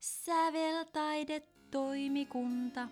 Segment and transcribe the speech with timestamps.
[0.00, 2.88] Säveltaidetoimikunta.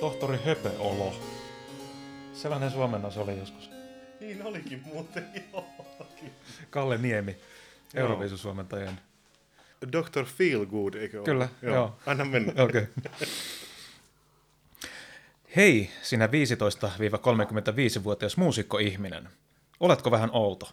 [0.00, 1.14] Tohtori Höpöolo.
[2.32, 3.70] Sellainen suomennos oli joskus.
[4.20, 5.66] Niin olikin muuten, joo.
[6.70, 7.36] Kalle Niemi,
[7.94, 9.11] Euroviisusuomentajien.
[9.92, 10.24] Dr.
[10.24, 11.24] Feelgood, eikö ole?
[11.24, 11.96] Kyllä, joo.
[12.06, 12.52] Anna mennä.
[12.64, 12.82] Okei.
[12.82, 13.28] Okay.
[15.56, 19.28] Hei, sinä 15-35-vuotias muusikkoihminen.
[19.80, 20.70] Oletko vähän outo?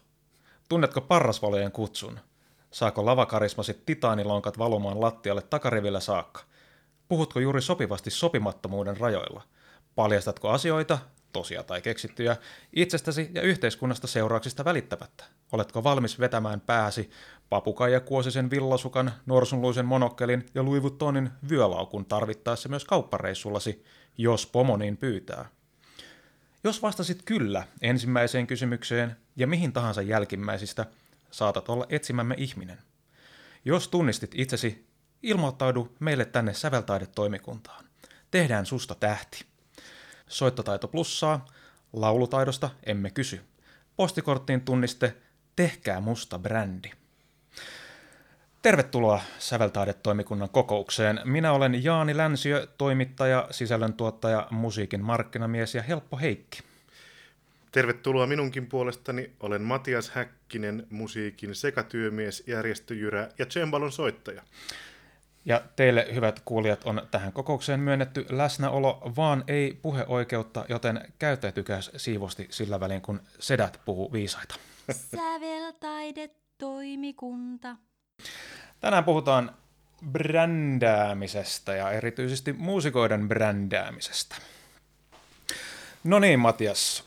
[0.69, 2.19] Tunnetko parrasvalojen kutsun?
[2.71, 6.41] Saako lavakarismasit titaanilonkat valumaan lattialle takarivillä saakka?
[7.07, 9.43] Puhutko juuri sopivasti sopimattomuuden rajoilla?
[9.95, 10.99] Paljastatko asioita,
[11.33, 12.37] tosia tai keksittyjä,
[12.73, 15.23] itsestäsi ja yhteiskunnasta seurauksista välittämättä?
[15.51, 17.09] Oletko valmis vetämään pääsi
[17.49, 23.83] papukaija kuosisen villasukan, norsunluisen monokkelin ja luivuttonin vyölaukun tarvittaessa myös kauppareissullasi,
[24.17, 25.49] jos pomo niin pyytää?
[26.63, 30.85] Jos vastasit kyllä ensimmäiseen kysymykseen ja mihin tahansa jälkimmäisistä,
[31.31, 32.77] saatat olla etsimämme ihminen.
[33.65, 34.87] Jos tunnistit itsesi,
[35.23, 37.85] ilmoittaudu meille tänne säveltaidetoimikuntaan.
[38.31, 39.45] Tehdään susta tähti.
[40.27, 41.45] Soittotaito plussaa,
[41.93, 43.41] laulutaidosta emme kysy.
[43.95, 45.15] Postikorttiin tunniste,
[45.55, 46.91] tehkää musta brändi.
[48.61, 51.21] Tervetuloa Säveltaidetoimikunnan kokoukseen.
[51.25, 56.59] Minä olen Jaani Länsiö, toimittaja, sisällöntuottaja, musiikin markkinamies ja Helppo Heikki.
[57.71, 59.31] Tervetuloa minunkin puolestani.
[59.39, 64.41] Olen Matias Häkkinen, musiikin sekatyömies, järjestöjyrä ja cembalon soittaja.
[65.45, 72.47] Ja teille, hyvät kuulijat, on tähän kokoukseen myönnetty läsnäolo, vaan ei puheoikeutta, joten käyttäytykää siivosti
[72.49, 74.55] sillä välin, kun sedät puhuu viisaita.
[74.91, 77.88] Säveltaidetoimikunta.
[78.79, 79.55] Tänään puhutaan
[80.11, 84.35] brändäämisestä ja erityisesti muusikoiden brändäämisestä.
[86.03, 87.03] No niin, Matias.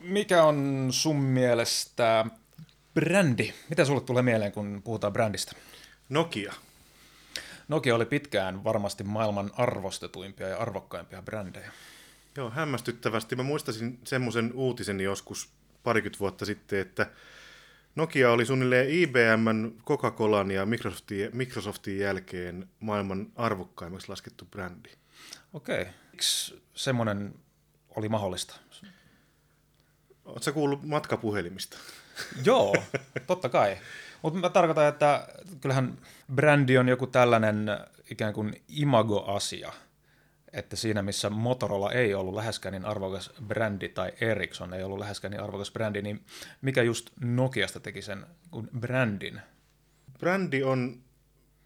[0.00, 2.26] Mikä on sun mielestä
[2.94, 3.52] brändi?
[3.68, 5.52] Mitä sulle tulee mieleen, kun puhutaan brändistä?
[6.08, 6.52] Nokia.
[7.68, 11.72] Nokia oli pitkään varmasti maailman arvostetuimpia ja arvokkaimpia brändejä.
[12.36, 13.36] Joo, hämmästyttävästi.
[13.36, 15.48] Mä muistasin semmoisen uutisen joskus
[15.82, 17.06] parikymmentä vuotta sitten, että
[17.94, 24.90] Nokia oli suunnilleen IBM, Coca-Colan ja Microsoftin, Microsoftin jälkeen maailman arvokkaimmaksi laskettu brändi.
[25.52, 25.86] Okei.
[26.12, 27.34] Miksi semmoinen
[27.96, 28.56] oli mahdollista?
[30.24, 31.78] Oletko kuullut matkapuhelimista?
[32.44, 32.74] Joo,
[33.26, 33.78] totta kai.
[34.22, 35.28] Mutta mä tarkoitan, että
[35.60, 35.98] kyllähän
[36.34, 37.66] brändi on joku tällainen
[38.10, 39.72] ikään kuin imago-asia,
[40.52, 45.30] että siinä missä Motorola ei ollut läheskään niin arvokas brändi tai Ericsson ei ollut läheskään
[45.30, 46.24] niin arvokas brändi, niin
[46.60, 48.26] mikä just Nokiasta teki sen
[48.80, 49.40] brändin?
[50.18, 51.02] Brändi on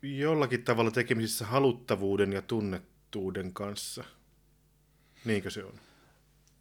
[0.02, 4.04] jollakin tavalla tekemisissä haluttavuuden ja tunnettuuden kanssa.
[5.24, 5.80] Niinkö se on?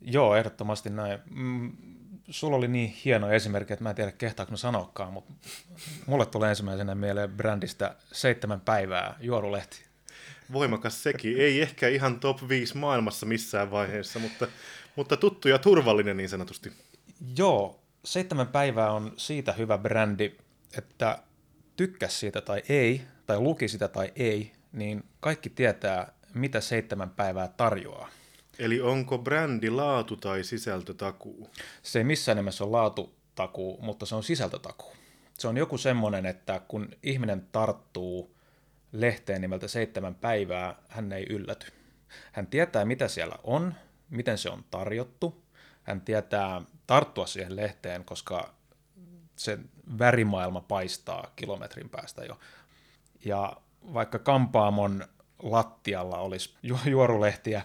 [0.01, 1.19] Joo, ehdottomasti näin.
[1.29, 1.77] Mm,
[2.29, 5.33] sulla oli niin hieno esimerkki, että mä en tiedä kehtaako mä sanokaan, mutta
[6.05, 9.84] mulle tulee ensimmäisenä mieleen brändistä seitsemän päivää juorulehti.
[10.53, 11.37] Voimakas sekin.
[11.37, 14.47] Ei ehkä ihan top 5 maailmassa missään vaiheessa, mutta,
[14.95, 16.71] mutta tuttu ja turvallinen niin sanotusti.
[17.37, 20.31] Joo, seitsemän päivää on siitä hyvä brändi,
[20.77, 21.19] että
[21.75, 27.47] tykkäs siitä tai ei, tai luki sitä tai ei, niin kaikki tietää, mitä seitsemän päivää
[27.47, 28.09] tarjoaa.
[28.59, 31.49] Eli onko brändi laatu tai sisältötakuu?
[31.83, 34.93] Se ei missään nimessä ole laatutakuu, mutta se on sisältötakuu.
[35.33, 38.34] Se on joku semmoinen, että kun ihminen tarttuu
[39.01, 41.71] lehteen nimeltä seitsemän päivää, hän ei ylläty.
[42.31, 43.75] Hän tietää, mitä siellä on,
[44.09, 45.45] miten se on tarjottu.
[45.83, 48.53] Hän tietää tarttua siihen lehteen, koska
[49.35, 49.59] se
[49.99, 52.39] värimaailma paistaa kilometrin päästä jo.
[53.25, 53.57] Ja
[53.93, 55.07] vaikka kampaamon
[55.39, 56.55] lattialla olisi
[56.85, 57.61] juorulehtiä,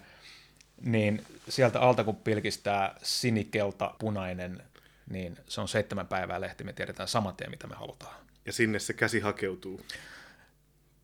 [0.80, 4.62] niin sieltä alta kun pilkistää sinikelta punainen,
[5.10, 8.14] niin se on seitsemän päivää lehti, me tiedetään saman tien, mitä me halutaan.
[8.46, 9.80] Ja sinne se käsi hakeutuu.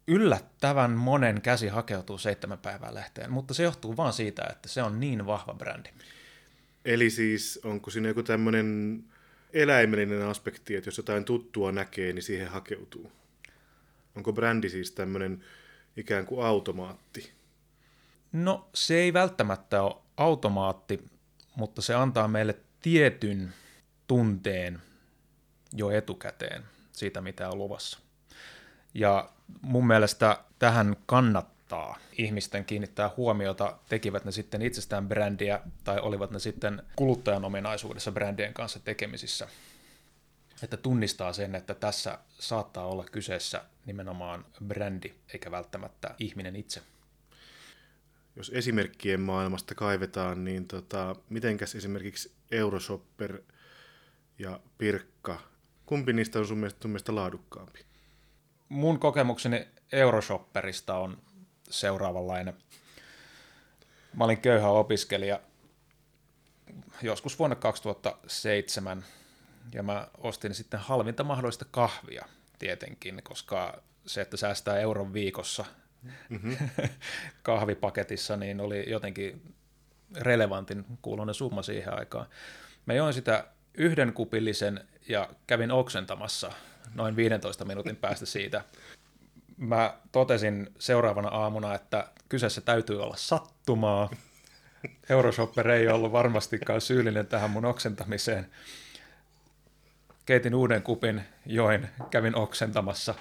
[0.08, 5.00] Yllättävän monen käsi hakeutuu seitsemän päivää lehteen, mutta se johtuu vaan siitä, että se on
[5.00, 5.88] niin vahva brändi.
[6.84, 9.00] Eli siis onko siinä joku tämmöinen
[9.52, 13.12] eläimellinen aspekti, että jos jotain tuttua näkee, niin siihen hakeutuu?
[14.16, 15.44] Onko brändi siis tämmöinen
[15.96, 17.32] ikään kuin automaatti?
[18.32, 21.04] No se ei välttämättä ole automaatti,
[21.56, 23.54] mutta se antaa meille tietyn
[24.06, 24.82] tunteen
[25.72, 26.62] jo etukäteen
[26.92, 28.05] siitä, mitä on luvassa.
[28.96, 29.28] Ja
[29.62, 36.38] mun mielestä tähän kannattaa ihmisten kiinnittää huomiota, tekivät ne sitten itsestään brändiä tai olivat ne
[36.38, 39.48] sitten kuluttajan ominaisuudessa brändien kanssa tekemisissä.
[40.62, 46.82] että tunnistaa sen, että tässä saattaa olla kyseessä nimenomaan brändi, eikä välttämättä ihminen itse.
[48.36, 53.38] Jos esimerkkien maailmasta kaivetaan, niin tota, mitenkäs esimerkiksi Euroshopper
[54.38, 55.40] ja Pirkka,
[55.86, 57.86] kumpi niistä on sun mielestä, sun mielestä laadukkaampi?
[58.68, 61.18] Mun kokemukseni Euroshopperista on
[61.70, 62.54] seuraavanlainen.
[64.14, 65.40] Mä olin köyhä opiskelija
[67.02, 69.04] joskus vuonna 2007
[69.72, 72.26] ja mä ostin sitten halvinta mahdollista kahvia
[72.58, 75.64] tietenkin, koska se, että säästää euron viikossa
[76.28, 76.56] mm-hmm.
[77.42, 79.54] kahvipaketissa, niin oli jotenkin
[80.16, 82.26] relevantin kuulonen summa siihen aikaan.
[82.86, 86.52] Mä join sitä yhden kupillisen ja kävin oksentamassa
[86.94, 88.64] noin 15 minuutin päästä siitä.
[89.56, 94.10] Mä totesin seuraavana aamuna, että kyseessä täytyy olla sattumaa.
[95.10, 98.50] Euroshopper ei ollut varmastikaan syyllinen tähän mun oksentamiseen.
[100.26, 103.14] Keitin uuden kupin, join, kävin oksentamassa.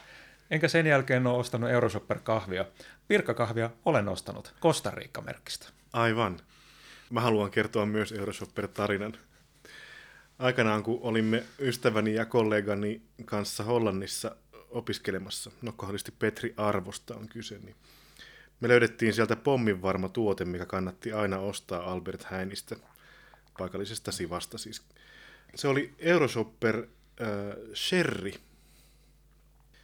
[0.51, 2.65] Enkä sen jälkeen ole ostanut Euroshopper-kahvia.
[3.07, 5.69] Pirkkakahvia olen ostanut Costa Rica-merkistä.
[5.93, 6.39] Aivan.
[7.09, 9.17] Mä haluan kertoa myös Euroshopper-tarinan.
[10.39, 14.35] Aikanaan, kun olimme ystäväni ja kollegani kanssa Hollannissa
[14.69, 17.75] opiskelemassa, no kohdallisesti Petri Arvosta on kyse, niin
[18.59, 22.75] me löydettiin sieltä pomminvarma tuote, mikä kannatti aina ostaa Albert Häinistä,
[23.57, 24.81] paikallisesta Sivasta siis.
[25.55, 27.27] Se oli Euroshopper äh,
[27.73, 28.31] Sherry.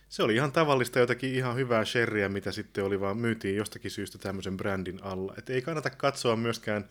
[0.09, 4.18] Se oli ihan tavallista jotakin ihan hyvää sherryä, mitä sitten oli, vaan myytiin jostakin syystä
[4.18, 5.33] tämmöisen brändin alla.
[5.38, 6.89] Et ei kannata katsoa myöskään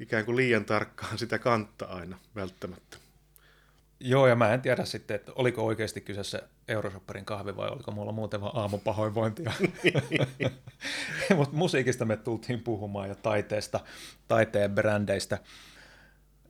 [0.00, 2.96] ikään kuin liian tarkkaan sitä kantta aina välttämättä.
[4.00, 8.12] Joo, ja mä en tiedä sitten, että oliko oikeasti kyseessä Euroshopperin kahvi vai oliko mulla
[8.12, 9.52] muuten vaan aamupahoinvointia.
[11.36, 13.80] Mutta musiikista me tultiin puhumaan ja taiteesta,
[14.28, 15.38] taiteen brändeistä.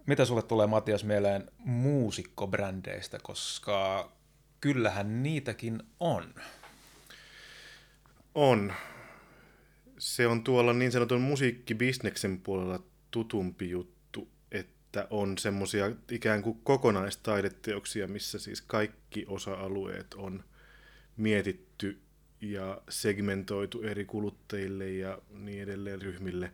[0.06, 4.12] Mitä sulle tulee Matias mieleen muusikkobrändeistä, koska
[4.60, 6.34] kyllähän niitäkin on.
[8.34, 8.72] On.
[9.98, 12.80] Se on tuolla niin sanotun musiikkibisneksen puolella
[13.14, 20.44] tutumpi juttu, että on semmoisia ikään kuin kokonaistaideteoksia, missä siis kaikki osa-alueet on
[21.16, 22.00] mietitty
[22.40, 26.52] ja segmentoitu eri kuluttajille ja niin edelleen ryhmille.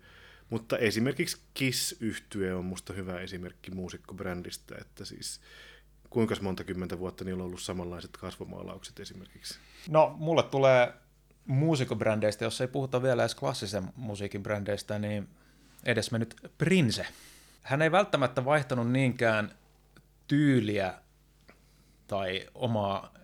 [0.51, 5.41] Mutta esimerkiksi kiss yhtye on musta hyvä esimerkki muusikkobrändistä, että siis
[6.11, 9.59] kuinka monta kymmentä vuotta niillä on ollut samanlaiset kasvomaalaukset esimerkiksi?
[9.89, 10.93] No, mulle tulee
[11.47, 15.29] muusikkobrändeistä, jos ei puhuta vielä edes klassisen musiikin brändeistä, niin
[15.85, 17.07] edesmennyt Prince.
[17.63, 19.55] Hän ei välttämättä vaihtanut niinkään
[20.27, 20.95] tyyliä
[22.07, 23.15] tai omaa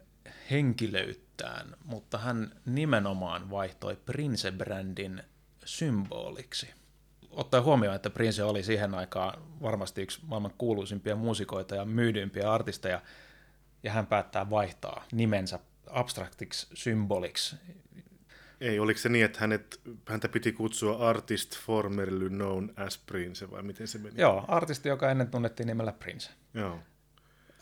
[0.51, 5.23] henkilöyttään, mutta hän nimenomaan vaihtoi Prince-brändin
[5.65, 6.69] symboliksi.
[7.31, 13.03] Ottaen huomioon, että Prince oli siihen aikaan varmasti yksi maailman kuuluisimpia muusikoita ja myydyimpiä artisteja,
[13.83, 15.59] ja hän päättää vaihtaa nimensä
[15.91, 17.57] abstraktiksi symboliksi,
[18.61, 23.63] ei, oliko se niin, että hänet, häntä piti kutsua artist formerly known as Prince, vai
[23.63, 24.21] miten se meni?
[24.21, 26.31] Joo, artisti, joka ennen tunnettiin nimellä Prince.
[26.55, 26.79] Joo.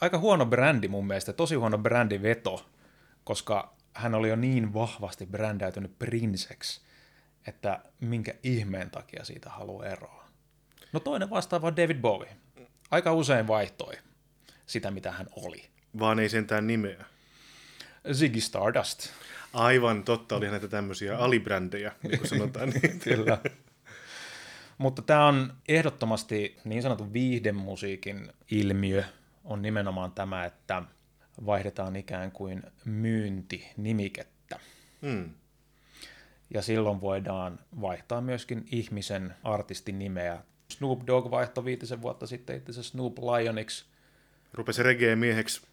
[0.01, 1.83] Aika huono brändi mun mielestä, tosi huono
[2.23, 2.71] veto,
[3.25, 6.81] koska hän oli jo niin vahvasti brändäytynyt Princeksi,
[7.47, 10.25] että minkä ihmeen takia siitä haluaa eroa.
[10.93, 12.37] No toinen vastaava on David Bowie.
[12.91, 13.95] Aika usein vaihtoi
[14.67, 15.65] sitä, mitä hän oli.
[15.99, 17.05] Vaan ei sentään nimeä.
[18.13, 19.11] Ziggy Stardust.
[19.53, 22.69] Aivan totta, oli näitä tämmöisiä alibrändejä, niin kuin sanotaan.
[22.69, 23.01] Niin.
[23.05, 23.39] Kyllä.
[24.79, 29.05] Mutta tämä on ehdottomasti niin sanotun viihdemusiikin ilmiö,
[29.45, 30.83] on nimenomaan tämä, että
[31.47, 34.61] vaihdetaan ikään kuin myyntinimikettä.
[35.03, 35.31] Hmm.
[36.55, 40.39] Ja silloin voidaan vaihtaa myöskin ihmisen artistin nimeä.
[40.69, 43.85] Snoop Dogg vaihtoi viitisen vuotta sitten itse Snoop Lioniksi.
[44.53, 45.67] Rupesi reggae-mieheksi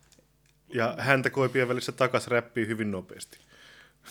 [0.74, 3.38] ja häntä koipien välissä takas räppii hyvin nopeasti.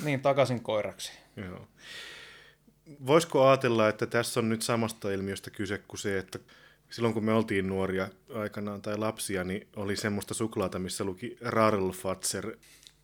[0.04, 1.12] Niin, takaisin koiraksi.
[1.36, 1.68] Joo.
[3.06, 6.38] Voisiko ajatella, että tässä on nyt samasta ilmiöstä kyse kuin se, että
[6.90, 12.56] silloin kun me oltiin nuoria aikanaan tai lapsia, niin oli semmoista suklaata, missä luki Rarlfatser,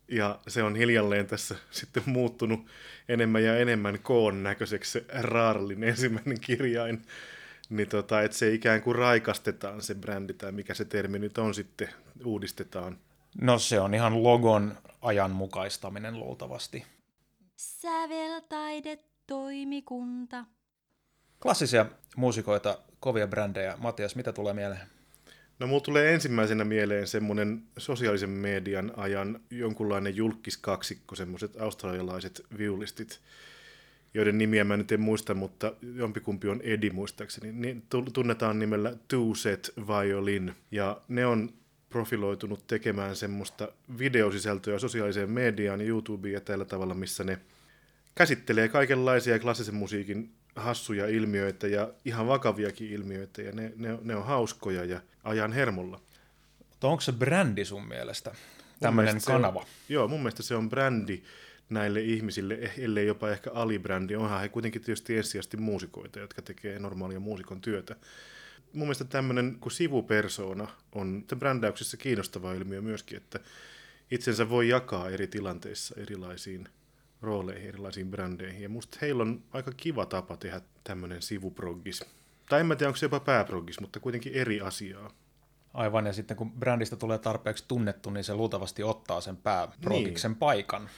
[0.07, 2.65] ja se on hiljalleen tässä sitten muuttunut
[3.09, 7.01] enemmän ja enemmän koon näköiseksi se Rarlin ensimmäinen kirjain.
[7.69, 11.53] Niin tota, että se ikään kuin raikastetaan se brändi tai mikä se termi nyt on
[11.53, 11.89] sitten,
[12.25, 12.97] uudistetaan.
[13.41, 16.85] No se on ihan logon ajanmukaistaminen luultavasti.
[17.55, 20.45] Säveltaidetoimikunta.
[21.41, 23.77] Klassisia muusikoita, kovia brändejä.
[23.77, 24.87] Matias, mitä tulee mieleen?
[25.59, 33.19] No mulla tulee ensimmäisenä mieleen semmoinen sosiaalisen median ajan jonkunlainen julkiskaksikko, semmoiset australialaiset viulistit,
[34.13, 37.51] joiden nimiä mä nyt en muista, mutta jompikumpi on Edi muistaakseni.
[37.51, 41.53] Niin tunnetaan nimellä Two Set Violin, ja ne on
[41.97, 43.67] profiloitunut tekemään semmoista
[43.99, 47.39] videosisältöä sosiaaliseen mediaan ja YouTubeen ja tällä tavalla, missä ne
[48.15, 54.25] käsittelee kaikenlaisia klassisen musiikin hassuja ilmiöitä ja ihan vakaviakin ilmiöitä, ja ne, ne, ne on
[54.25, 55.99] hauskoja ja ajan hermolla.
[56.69, 58.35] Mutta onko se brändi sun mielestä,
[58.79, 59.59] tämmöinen kanava?
[59.59, 61.21] On, joo, mun mielestä se on brändi
[61.69, 64.15] näille ihmisille, eh, ellei jopa ehkä alibrändi.
[64.15, 67.95] Onhan he kuitenkin tietysti ensisijaisesti muusikoita, jotka tekee normaalia muusikon työtä.
[68.73, 73.39] Mun mielestä tämmöinen kuin sivupersona on brändäyksessä kiinnostava ilmiö myöskin, että
[74.11, 76.69] itsensä voi jakaa eri tilanteissa erilaisiin
[77.21, 78.61] rooleihin, erilaisiin brändeihin.
[78.61, 82.05] Ja musta heillä on aika kiva tapa tehdä tämmöinen sivuproggis.
[82.49, 85.11] Tai en mä tiedä, onko se jopa pääproggis, mutta kuitenkin eri asiaa.
[85.73, 90.39] Aivan, ja sitten kun brändistä tulee tarpeeksi tunnettu, niin se luultavasti ottaa sen pääprogiksen niin.
[90.39, 90.89] paikan.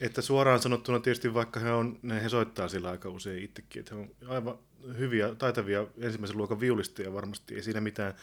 [0.00, 4.00] Että suoraan sanottuna tietysti vaikka he, on, he soittaa sillä aika usein itsekin, että he
[4.00, 4.58] on aivan
[4.98, 8.14] hyviä, taitavia ensimmäisen luokan viulisteja varmasti, ei siinä mitään.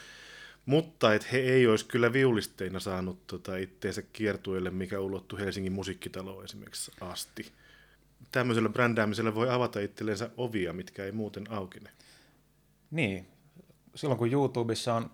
[0.66, 6.44] Mutta että he ei olisi kyllä viulisteina saanut tota itteensä kiertueelle, mikä ulottui Helsingin musiikkitaloon
[6.44, 7.52] esimerkiksi asti.
[8.32, 11.90] Tämmöisellä brändäämisellä voi avata itsellensä ovia, mitkä ei muuten aukine.
[12.92, 13.28] Niin,
[13.96, 15.12] silloin kun YouTubessa on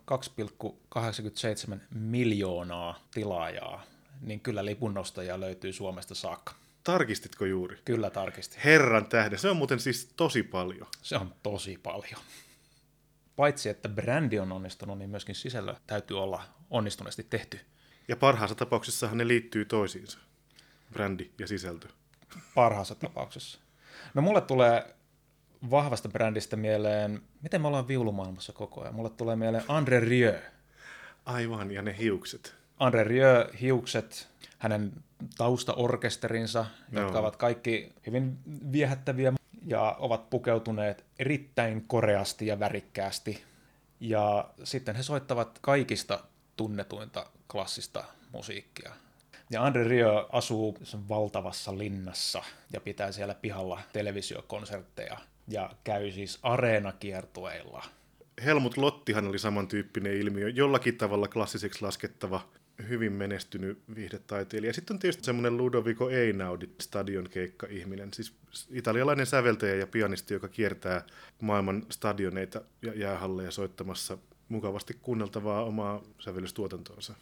[1.72, 3.84] 2,87 miljoonaa tilaajaa,
[4.22, 6.63] niin kyllä lipunnostajia löytyy Suomesta saakka.
[6.84, 7.78] Tarkistitko juuri?
[7.86, 8.60] Kyllä tarkistin.
[8.64, 10.88] Herran tähden, se on muuten siis tosi paljon.
[11.02, 12.22] Se on tosi paljon.
[13.36, 17.60] Paitsi että brändi on onnistunut, niin myöskin sisällö täytyy olla onnistuneesti tehty.
[18.08, 20.20] Ja parhaassa tapauksessahan ne liittyy toisiinsa,
[20.94, 21.88] brändi ja sisältö.
[22.56, 23.60] Parhaassa tapauksessa.
[24.14, 24.96] No mulle tulee
[25.72, 28.96] vahvasta brändistä mieleen, miten me ollaan viulumaailmassa koko ajan.
[28.96, 30.34] Mulle tulee mieleen Andre Rieu.
[31.26, 32.56] Aivan, ja ne hiukset.
[32.80, 34.30] Andre Rieu, hiukset,
[34.64, 34.92] hänen
[35.38, 38.38] taustaorkesterinsa, jotka ovat kaikki hyvin
[38.72, 39.34] viehättäviä
[39.66, 43.44] ja ovat pukeutuneet erittäin koreasti ja värikkäästi.
[44.00, 46.24] Ja sitten he soittavat kaikista
[46.58, 48.92] tunnetuinta klassista musiikkia.
[49.50, 50.78] Ja Andre Rio asuu
[51.10, 52.44] valtavassa linnassa
[52.74, 55.18] ja pitää siellä pihalla televisiokonsertteja
[55.48, 57.84] ja käy siis areenakiertueilla.
[58.46, 62.42] Helmut Lottihan oli samantyyppinen ilmiö, jollakin tavalla klassiseksi laskettava
[62.90, 64.74] hyvin menestynyt viihdetaiteilija.
[64.74, 68.34] Sitten on tietysti semmoinen Ludovico Einaudi, stadionkeikka-ihminen, siis
[68.72, 71.02] italialainen säveltäjä ja pianisti, joka kiertää
[71.42, 74.18] maailman stadioneita ja jäähalleja soittamassa
[74.50, 77.14] mukavasti kuunneltavaa omaa sävellystuotantoonsa.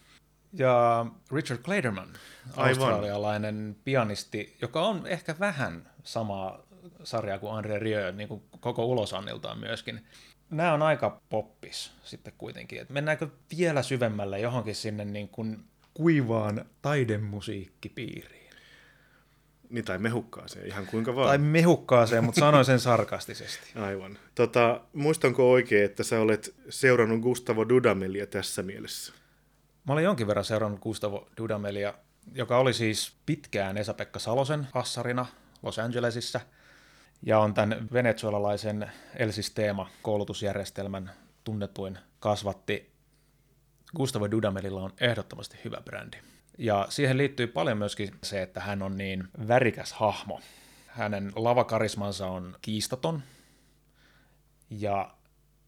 [0.54, 2.10] Ja Richard Clayderman,
[2.56, 6.64] australialainen pianisti, joka on ehkä vähän samaa
[7.04, 10.02] sarjaa kuin Andre Rieu, niin kuin koko ulosanniltaan myöskin
[10.52, 12.82] nämä on aika poppis sitten kuitenkin.
[12.82, 13.28] Et mennäänkö
[13.58, 18.52] vielä syvemmälle johonkin sinne niin kuin kuivaan taidemusiikkipiiriin?
[19.70, 21.28] Niin, tai mehukkaaseen, ihan kuinka vaan.
[21.28, 23.80] Tai mehukkaaseen, mutta sanoin sen sarkastisesti.
[23.80, 24.18] Aivan.
[24.36, 29.14] Tota, muistanko oikein, että sä olet seurannut Gustavo Dudamelia tässä mielessä?
[29.88, 31.94] Mä olin jonkin verran seurannut Gustavo Dudamelia,
[32.34, 35.26] joka oli siis pitkään Esa-Pekka Salosen assarina
[35.64, 36.40] Los Angelesissa–
[37.22, 41.12] ja on tämän venezuelalaisen Elsis-teema koulutusjärjestelmän
[41.44, 42.92] tunnetuin kasvatti.
[43.96, 46.18] Gustavo Dudamelilla on ehdottomasti hyvä brändi.
[46.58, 50.40] Ja siihen liittyy paljon myöskin se, että hän on niin värikäs hahmo.
[50.88, 53.24] Hänen lavakarismansa on kiistaton
[54.70, 55.14] ja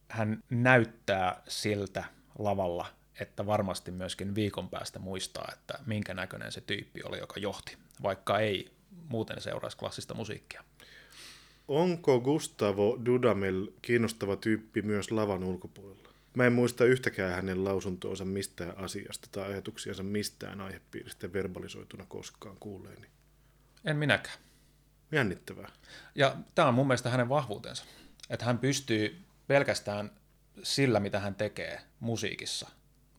[0.10, 2.03] hän näyttää siltä
[2.39, 2.86] lavalla,
[3.19, 8.39] että varmasti myöskin viikon päästä muistaa, että minkä näköinen se tyyppi oli, joka johti, vaikka
[8.39, 8.72] ei
[9.10, 10.63] muuten seuraisi klassista musiikkia.
[11.67, 16.10] Onko Gustavo Dudamel kiinnostava tyyppi myös lavan ulkopuolella?
[16.34, 23.08] Mä en muista yhtäkään hänen lausuntoonsa mistään asiasta tai ajatuksiansa mistään aihepiiristä verbalisoituna koskaan kuulleeni.
[23.86, 24.38] En minäkään.
[25.12, 25.72] Jännittävää.
[26.15, 27.86] Ja tämä on mun mielestä hänen vahvuutensa.
[28.29, 30.12] Että hän pystyy pelkästään
[30.63, 32.70] sillä, mitä hän tekee musiikissa,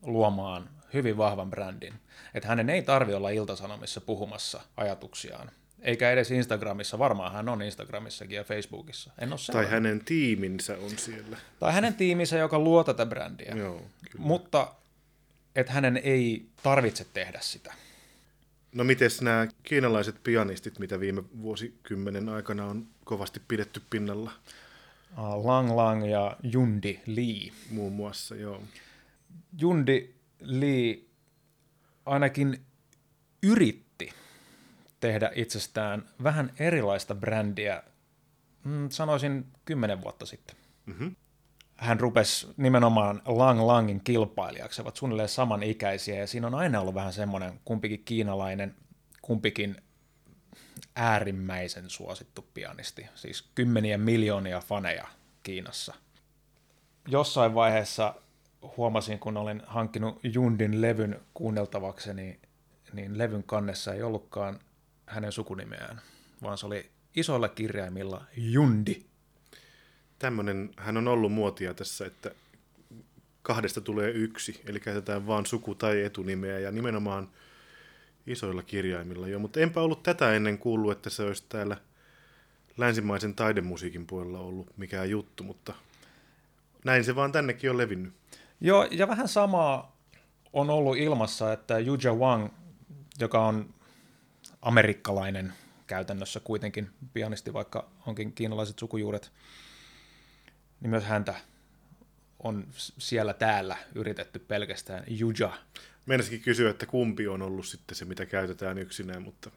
[0.02, 1.94] luomaan hyvin vahvan brändin.
[2.34, 5.50] Että hänen ei tarvi olla iltasanomissa puhumassa ajatuksiaan,
[5.84, 6.98] eikä edes Instagramissa.
[6.98, 9.10] Varmaan hän on Instagramissakin ja Facebookissa.
[9.18, 11.36] En ole tai hänen tiiminsä on siellä.
[11.60, 13.54] Tai hänen tiiminsä, joka luo tätä brändiä.
[13.56, 13.76] Joo,
[14.10, 14.24] kyllä.
[14.26, 14.74] Mutta
[15.56, 17.74] että hänen ei tarvitse tehdä sitä.
[18.74, 24.32] No miten nämä kiinalaiset pianistit, mitä viime vuosikymmenen aikana on kovasti pidetty pinnalla?
[25.42, 27.52] Lang Lang ja Jundi Lee.
[27.70, 28.62] Muun muassa, joo.
[29.58, 30.98] Jundi Lee
[32.06, 32.60] ainakin
[33.42, 33.83] yritti
[35.04, 37.82] tehdä itsestään vähän erilaista brändiä,
[38.64, 40.56] mm, sanoisin kymmenen vuotta sitten.
[40.87, 41.16] Mm-hmm.
[41.76, 47.12] Hän rupesi nimenomaan Lang Langin kilpailijaksi, ovat suunnilleen samanikäisiä, ja siinä on aina ollut vähän
[47.12, 48.75] semmoinen kumpikin kiinalainen,
[49.23, 49.76] kumpikin
[50.96, 55.08] äärimmäisen suosittu pianisti, siis kymmeniä miljoonia faneja
[55.42, 55.94] Kiinassa.
[57.08, 58.14] Jossain vaiheessa
[58.76, 62.40] huomasin, kun olin hankkinut Jundin levyn kuunneltavakseni,
[62.92, 64.61] niin levyn kannessa ei ollutkaan
[65.06, 66.00] hänen sukunimeään,
[66.42, 69.02] vaan se oli isoilla kirjaimilla Jundi.
[70.18, 72.30] Tämmöinen, hän on ollut muotia tässä, että
[73.42, 77.28] kahdesta tulee yksi, eli käytetään vain suku- tai etunimeä, ja nimenomaan
[78.26, 81.76] isoilla kirjaimilla jo, mutta enpä ollut tätä ennen kuullut, että se olisi täällä
[82.76, 85.75] länsimaisen taidemusiikin puolella ollut mikään juttu, mutta
[86.84, 88.12] näin se vaan tännekin on levinnyt.
[88.61, 89.96] Joo, ja vähän samaa
[90.52, 92.49] on ollut ilmassa, että Yuja Wang,
[93.18, 93.74] joka on
[94.64, 95.52] amerikkalainen
[95.87, 99.33] käytännössä kuitenkin pianisti, vaikka onkin kiinalaiset sukujuuret,
[100.80, 101.35] niin myös häntä
[102.38, 102.66] on
[102.99, 105.52] siellä täällä yritetty pelkästään Juja.
[106.06, 109.50] Meinasinkin kysyä, että kumpi on ollut sitten se, mitä käytetään yksinään, mutta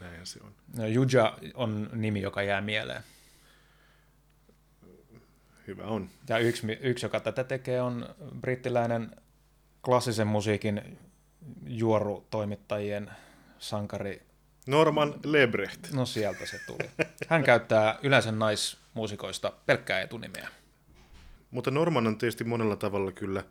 [0.00, 0.54] näinhän se on.
[0.76, 3.02] No, Juja on nimi, joka jää mieleen.
[5.66, 6.10] Hyvä on.
[6.28, 9.16] Ja yksi, yksi, joka tätä tekee, on brittiläinen
[9.84, 10.98] klassisen musiikin
[11.66, 13.10] juorutoimittajien
[13.58, 14.29] sankari.
[14.70, 15.92] Norman Lebrecht.
[15.92, 16.90] No sieltä se tuli.
[17.28, 20.48] Hän käyttää yleensä naismuusikoista pelkkää etunimeä.
[21.50, 23.44] Mutta Norman on tietysti monella tavalla kyllä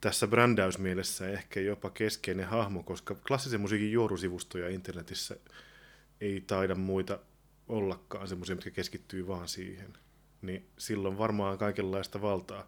[0.00, 5.36] tässä brändäysmielessä ehkä jopa keskeinen hahmo, koska klassisen musiikin juorusivustoja internetissä
[6.20, 7.18] ei taida muita
[7.68, 9.92] ollakaan semmoisia, mitkä keskittyy vaan siihen.
[10.42, 12.66] Niin silloin varmaan kaikenlaista valtaa.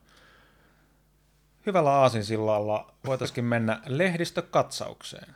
[1.67, 5.35] Hyvällä aasinsillalla voitaisiin mennä lehdistökatsaukseen.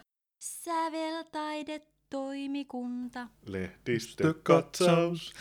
[2.11, 3.27] Säveltaidetoimikunta.
[3.47, 5.33] Lehdistökatsaus.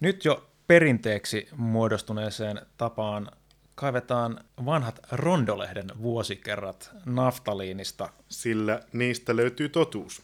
[0.00, 3.30] Nyt jo perinteeksi muodostuneeseen tapaan
[3.74, 8.12] kaivetaan vanhat Rondolehden vuosikerrat naftaliinista.
[8.28, 10.22] Sillä niistä löytyy totuus.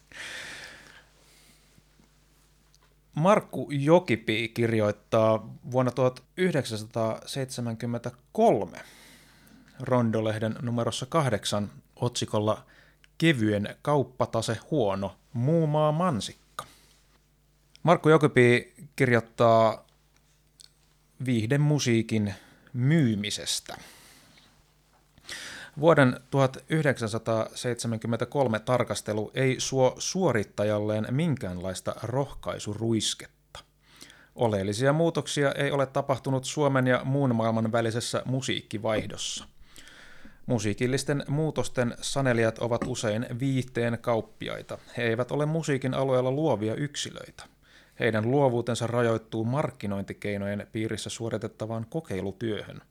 [3.15, 8.77] Markku Jokipi kirjoittaa vuonna 1973
[9.79, 12.65] Rondolehden numerossa kahdeksan otsikolla
[13.17, 16.65] Kevyen kauppatase huono, muumaa mansikka.
[17.83, 19.85] Markku Jokipi kirjoittaa
[21.25, 22.33] viihden musiikin
[22.73, 23.77] myymisestä.
[25.79, 33.59] Vuoden 1973 tarkastelu ei suo suorittajalleen minkäänlaista rohkaisuruisketta.
[34.35, 39.45] Oleellisia muutoksia ei ole tapahtunut Suomen ja muun maailman välisessä musiikkivaihdossa.
[40.45, 44.77] Musiikillisten muutosten sanelijat ovat usein viihteen kauppiaita.
[44.97, 47.43] He eivät ole musiikin alueella luovia yksilöitä.
[47.99, 52.81] Heidän luovuutensa rajoittuu markkinointikeinojen piirissä suoritettavaan kokeilutyöhön.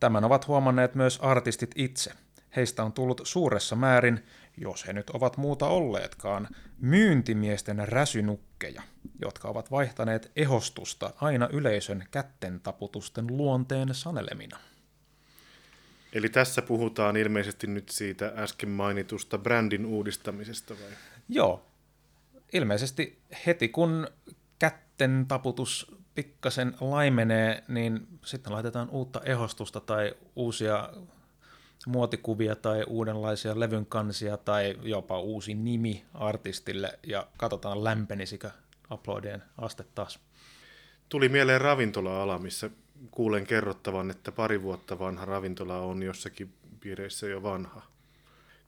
[0.00, 2.12] Tämän ovat huomanneet myös artistit itse.
[2.56, 4.24] Heistä on tullut suuressa määrin,
[4.56, 6.48] jos he nyt ovat muuta olleetkaan,
[6.80, 8.82] myyntimiesten räsynukkeja,
[9.20, 14.58] jotka ovat vaihtaneet ehostusta aina yleisön kättentaputusten luonteen sanelemina.
[16.12, 20.90] Eli tässä puhutaan ilmeisesti nyt siitä äsken mainitusta brändin uudistamisesta vai?
[21.28, 21.66] Joo,
[22.52, 24.06] ilmeisesti heti kun
[24.58, 30.88] kätten taputus pikkasen laimenee, niin sitten laitetaan uutta ehostusta tai uusia
[31.86, 38.50] muotikuvia tai uudenlaisia levyn kansia tai jopa uusi nimi artistille ja katsotaan lämpenisikö
[38.92, 40.18] uploadien aste taas.
[41.08, 42.70] Tuli mieleen ravintola-ala, missä
[43.10, 47.82] kuulen kerrottavan, että pari vuotta vanha ravintola on jossakin piireissä jo vanha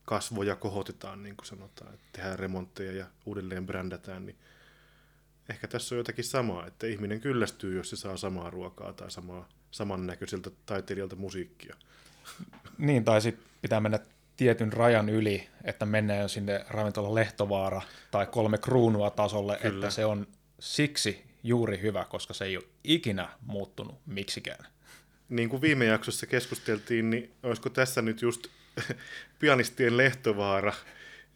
[0.05, 4.37] kasvoja kohotetaan, niin kuin sanotaan, että tehdään remontteja ja uudelleen brändätään, niin
[5.49, 9.49] ehkä tässä on jotakin samaa, että ihminen kyllästyy, jos se saa samaa ruokaa tai samaa,
[9.71, 11.77] samannäköiseltä taiteilijalta musiikkia.
[12.79, 13.99] Niin, tai sitten pitää mennä
[14.37, 19.75] tietyn rajan yli, että mennään jo sinne ravintola Lehtovaara tai kolme kruunua tasolle, Kyllä.
[19.75, 20.27] että se on
[20.61, 24.67] siksi juuri hyvä, koska se ei ole ikinä muuttunut miksikään.
[25.29, 28.47] Niin kuin viime jaksossa keskusteltiin, niin olisiko tässä nyt just
[29.41, 30.73] pianistien Lehtovaara,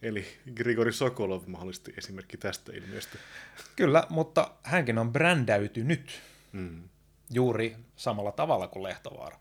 [0.01, 3.17] eli Grigori Sokolov mahdollisesti esimerkki tästä ilmiöstä.
[3.75, 6.89] Kyllä, mutta hänkin on brändäytynyt mm.
[7.29, 9.39] juuri samalla tavalla kuin Lehtovaara.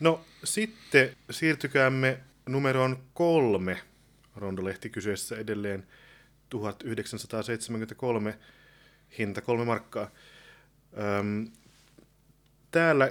[0.00, 3.80] No sitten siirtykäämme numeroon kolme.
[4.36, 5.86] Rondolehti kyseessä edelleen
[6.60, 8.38] 1973
[9.18, 10.10] hinta kolme markkaa.
[11.20, 11.48] Öm,
[12.70, 13.10] täällä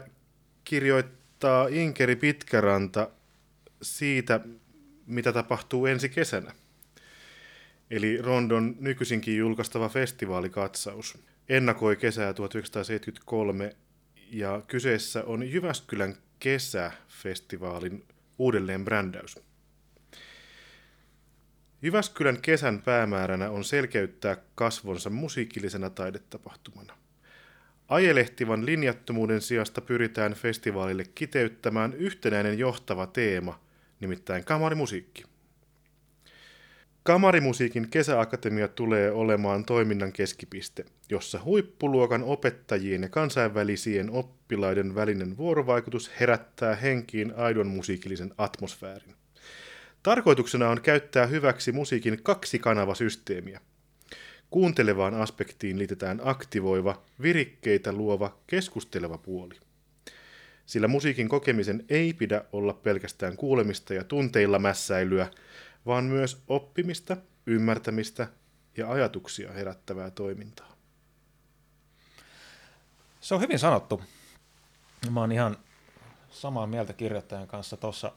[0.64, 3.10] kirjoittaa Inkeri Pitkäranta
[3.82, 4.40] siitä,
[5.08, 6.52] mitä tapahtuu ensi kesänä.
[7.92, 11.18] Eli Rondon nykyisinkin julkaistava festivaalikatsaus
[11.50, 13.76] ennakoi kesää 1973
[14.32, 18.04] ja kyseessä on Jyväskylän kesäfestivaalin
[18.38, 19.40] uudelleen brändäys.
[21.84, 26.98] Jyväskylän kesän päämääränä on selkeyttää kasvonsa musiikillisena taidetapahtumana.
[27.88, 33.60] Ajelehtivan linjattomuuden sijasta pyritään festivaalille kiteyttämään yhtenäinen johtava teema,
[34.00, 35.24] nimittäin kamarimusiikki.
[37.04, 46.76] Kamarimusiikin kesäakatemia tulee olemaan toiminnan keskipiste, jossa huippuluokan opettajien ja kansainvälisien oppilaiden välinen vuorovaikutus herättää
[46.76, 49.16] henkiin aidon musiikillisen atmosfäärin.
[50.04, 53.62] Tarkoituksena on käyttää hyväksi musiikin kaksi kanavasysteemiä.
[54.50, 59.56] Kuuntelevaan aspektiin liitetään aktivoiva, virikkeitä luova, keskusteleva puoli.
[60.66, 65.32] Sillä musiikin kokemisen ei pidä olla pelkästään kuulemista ja tunteilla mässäilyä,
[65.86, 68.28] vaan myös oppimista, ymmärtämistä
[68.78, 70.78] ja ajatuksia herättävää toimintaa.
[73.22, 74.02] Se on hyvin sanottu.
[75.10, 75.58] Mä oon ihan
[76.30, 78.12] samaa mieltä kirjoittajan kanssa tuossa.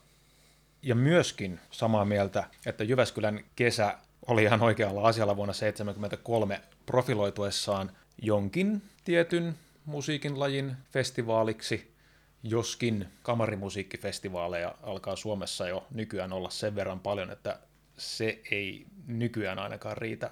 [0.87, 8.83] Ja myöskin samaa mieltä, että Jyväskylän kesä oli ihan oikealla asialla vuonna 1973 profiloituessaan jonkin
[9.05, 11.94] tietyn musiikin lajin festivaaliksi,
[12.42, 17.59] joskin kamarimusiikkifestivaaleja alkaa Suomessa jo nykyään olla sen verran paljon, että
[17.96, 20.31] se ei nykyään ainakaan riitä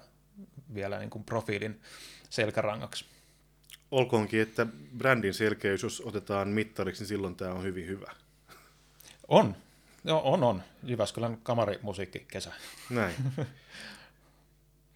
[0.73, 1.81] vielä niin kuin profiilin
[2.29, 3.05] selkärangaksi.
[3.91, 8.11] Olkoonkin, että brändin selkeys, jos otetaan mittariksi, niin silloin tämä on hyvin hyvä.
[9.27, 9.55] On,
[10.05, 10.63] Joo, on, on.
[10.83, 12.51] Jyväskylän kamarimusiikki kesä.
[12.89, 13.15] Näin.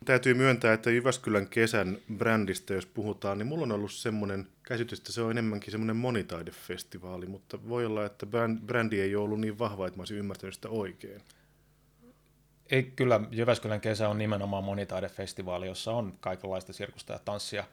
[0.05, 5.11] Täytyy myöntää, että Jyväskylän kesän brändistä, jos puhutaan, niin mulla on ollut semmoinen käsitys, että
[5.11, 8.25] se on enemmänkin semmoinen monitaidefestivaali, mutta voi olla, että
[8.65, 11.21] brändi ei ole ollut niin vahva, että mä olisin ymmärtänyt sitä oikein.
[12.71, 17.63] Ei, kyllä Jyväskylän kesä on nimenomaan monitaidefestivaali, jossa on kaikenlaista sirkusta ja tanssia.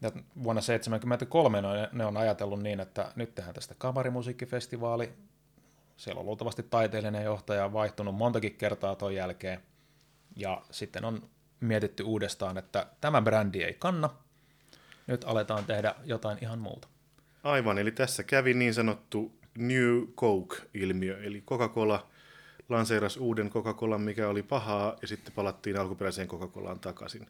[0.00, 0.10] Ja
[0.42, 1.62] vuonna 1973
[1.92, 5.12] ne on ajatellut niin, että nyt tehdään tästä kamarimusiikkifestivaali,
[5.98, 9.62] siellä on luultavasti taiteellinen johtaja vaihtunut montakin kertaa tuon jälkeen.
[10.36, 11.28] Ja sitten on
[11.60, 14.10] mietitty uudestaan, että tämä brändi ei kanna.
[15.06, 16.88] Nyt aletaan tehdä jotain ihan muuta.
[17.42, 22.06] Aivan, eli tässä kävi niin sanottu New Coke-ilmiö, eli Coca-Cola
[22.68, 27.26] lanseerasi uuden Coca-Colan, mikä oli pahaa, ja sitten palattiin alkuperäiseen Coca-Colaan takaisin.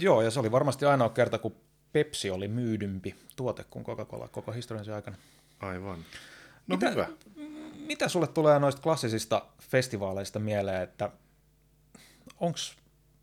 [0.00, 1.56] Joo, ja se oli varmasti ainoa kerta, kun
[1.92, 5.16] Pepsi oli myydympi tuote kuin Coca-Cola koko historiansa aikana.
[5.60, 5.98] Aivan.
[6.66, 7.08] No mitä, hyvä
[7.90, 11.10] mitä sulle tulee noista klassisista festivaaleista mieleen, että
[12.40, 12.58] onko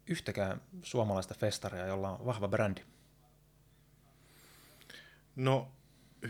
[0.08, 2.82] yhtäkään suomalaista festaria, jolla on vahva brändi?
[5.36, 5.71] No,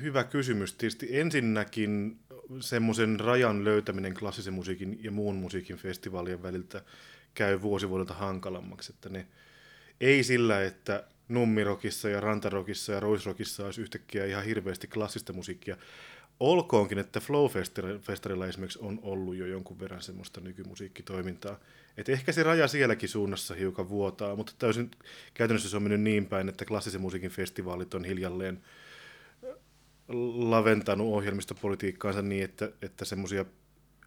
[0.01, 0.73] hyvä kysymys.
[0.73, 2.19] Tietysti ensinnäkin
[2.59, 6.81] semmoisen rajan löytäminen klassisen musiikin ja muun musiikin festivaalien väliltä
[7.33, 8.93] käy vuosivuodelta hankalammaksi.
[8.93, 9.27] Että ne
[10.01, 15.77] ei sillä, että nummirokissa ja rantarokissa ja roisrokissa olisi yhtäkkiä ihan hirveästi klassista musiikkia,
[16.39, 21.59] Olkoonkin, että Flow-festarilla esimerkiksi on ollut jo jonkun verran semmoista nykymusiikkitoimintaa.
[21.97, 24.91] Et ehkä se raja sielläkin suunnassa hiukan vuotaa, mutta täysin
[25.33, 28.63] käytännössä se on mennyt niin päin, että klassisen musiikin festivaalit on hiljalleen
[30.35, 33.45] laventanut ohjelmistopolitiikkaansa niin, että, että semmoisia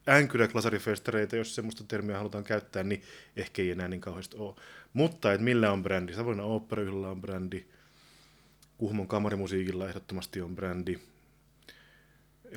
[0.08, 3.02] änkyräklasarifestareita, jos semmoista termiä halutaan käyttää, niin
[3.36, 4.54] ehkä ei enää niin kauheasti ole.
[4.92, 6.14] Mutta että millä on brändi?
[6.14, 7.64] Savonlinnan oopperayhdellä on brändi,
[8.78, 10.98] Kuhmon kamarimusiikilla ehdottomasti on brändi,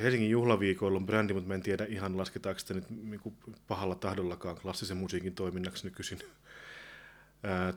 [0.02, 4.56] Helsingin juhlaviikoilla on brändi, mutta mä en tiedä ihan lasketaanko sitä nyt niin pahalla tahdollakaan
[4.56, 6.20] klassisen musiikin toiminnaksi nykyisin.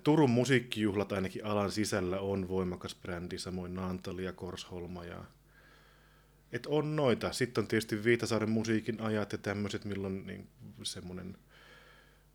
[0.02, 5.05] Turun musiikkijuhlat ainakin alan sisällä on voimakas brändi, samoin Naantali ja Korsholma.
[5.05, 5.24] Ja...
[6.52, 7.33] Et on noita.
[7.33, 10.48] Sitten on tietysti Viitasaaren musiikin ajat ja tämmöiset, milloin niin
[10.83, 11.37] semmoinen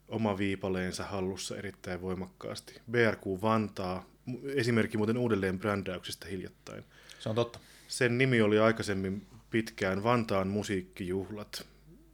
[0.08, 2.82] oma viipaleensa hallussa erittäin voimakkaasti.
[2.92, 4.06] BRQ Vantaa,
[4.44, 6.84] esimerkki muuten uudelleen brändäyksestä hiljattain.
[7.20, 7.60] Se on totta.
[7.88, 11.68] Sen nimi oli aikaisemmin pitkään Vantaan musiikkijuhlat,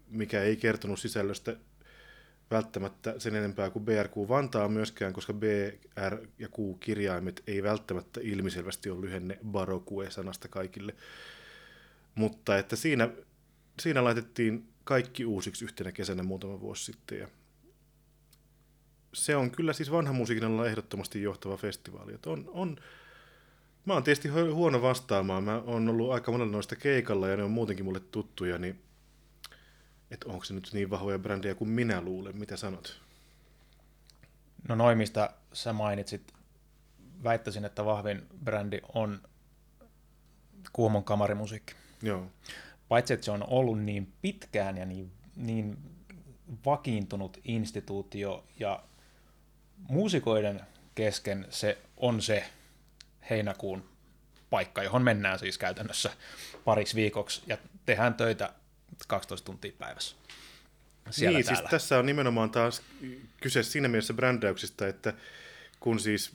[0.09, 1.55] mikä ei kertonut sisällöstä
[2.51, 9.01] välttämättä sen enempää kuin BRQ Vantaa myöskään, koska BR ja Q-kirjaimet ei välttämättä ilmiselvästi ole
[9.01, 10.95] lyhenne Barokue-sanasta kaikille.
[12.15, 13.09] Mutta että siinä,
[13.79, 17.19] siinä laitettiin kaikki uusiksi yhtenä kesänä muutama vuosi sitten.
[17.19, 17.27] Ja
[19.13, 22.19] se on kyllä siis vanha musiikin ehdottomasti johtava festivaali.
[22.25, 22.77] On, on
[23.87, 25.43] Mä oon tietysti huono vastaamaan.
[25.43, 28.81] Mä oon ollut aika monella noista keikalla ja ne on muutenkin mulle tuttuja, niin
[30.11, 32.37] että onko se nyt niin vahvoja brändejä kuin minä luulen.
[32.37, 33.01] Mitä sanot?
[34.67, 36.33] No noin, mistä sä mainitsit,
[37.23, 39.21] väittäisin, että vahvin brändi on
[40.73, 41.73] Kuomon kamarimusiikki.
[42.01, 42.27] Joo.
[42.87, 45.77] Paitsi, että se on ollut niin pitkään ja niin, niin
[46.65, 48.83] vakiintunut instituutio ja
[49.77, 50.61] muusikoiden
[50.95, 52.49] kesken se on se
[53.29, 53.89] heinäkuun
[54.49, 56.11] paikka, johon mennään siis käytännössä
[56.65, 58.53] pariksi viikoksi ja tehdään töitä
[59.07, 60.15] 12 tuntia päivässä.
[61.09, 61.69] Siellä niin, siis täällä.
[61.69, 62.81] siis tässä on nimenomaan taas
[63.41, 65.13] kyse siinä mielessä brändäyksestä, että
[65.79, 66.31] kun siis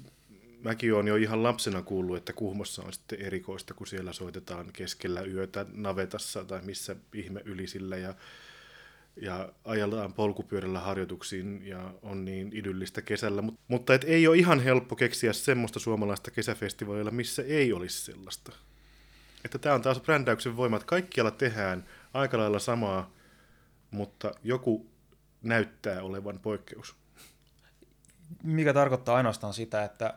[0.62, 5.20] mäkin olen jo ihan lapsena kuullut, että Kuhmossa on sitten erikoista, kun siellä soitetaan keskellä
[5.20, 8.14] yötä navetassa tai missä ihme ylisillä ja,
[9.16, 13.42] ja ajellaan polkupyörällä harjoituksiin ja on niin idyllistä kesällä.
[13.42, 18.52] Mut, mutta et ei ole ihan helppo keksiä semmoista suomalaista kesäfestivaalia, missä ei olisi sellaista.
[19.44, 23.10] Että tämä on taas brändäyksen voima, että kaikkialla tehdään aika lailla samaa,
[23.90, 24.86] mutta joku
[25.42, 26.96] näyttää olevan poikkeus.
[28.42, 30.14] Mikä tarkoittaa ainoastaan sitä, että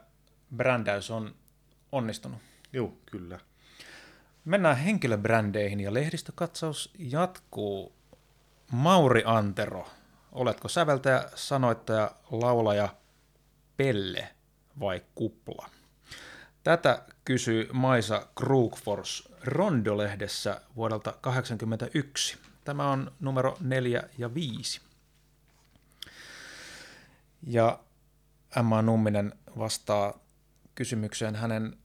[0.55, 1.36] brändäys on
[1.91, 2.39] onnistunut.
[2.73, 3.39] Joo, kyllä.
[4.45, 7.95] Mennään henkilöbrändeihin ja lehdistökatsaus jatkuu.
[8.71, 9.88] Mauri Antero,
[10.32, 12.89] oletko säveltäjä, sanoittaja, laulaja,
[13.78, 14.30] pelle
[14.80, 15.69] vai kupla?
[16.63, 22.38] Tätä kysyy Maisa Krugfors Rondo-lehdessä vuodelta 1981.
[22.63, 24.82] Tämä on numero 4 ja 5.
[27.43, 27.80] Ja
[28.58, 30.19] Emma Numminen vastaa
[30.75, 31.78] kysymykseen hänen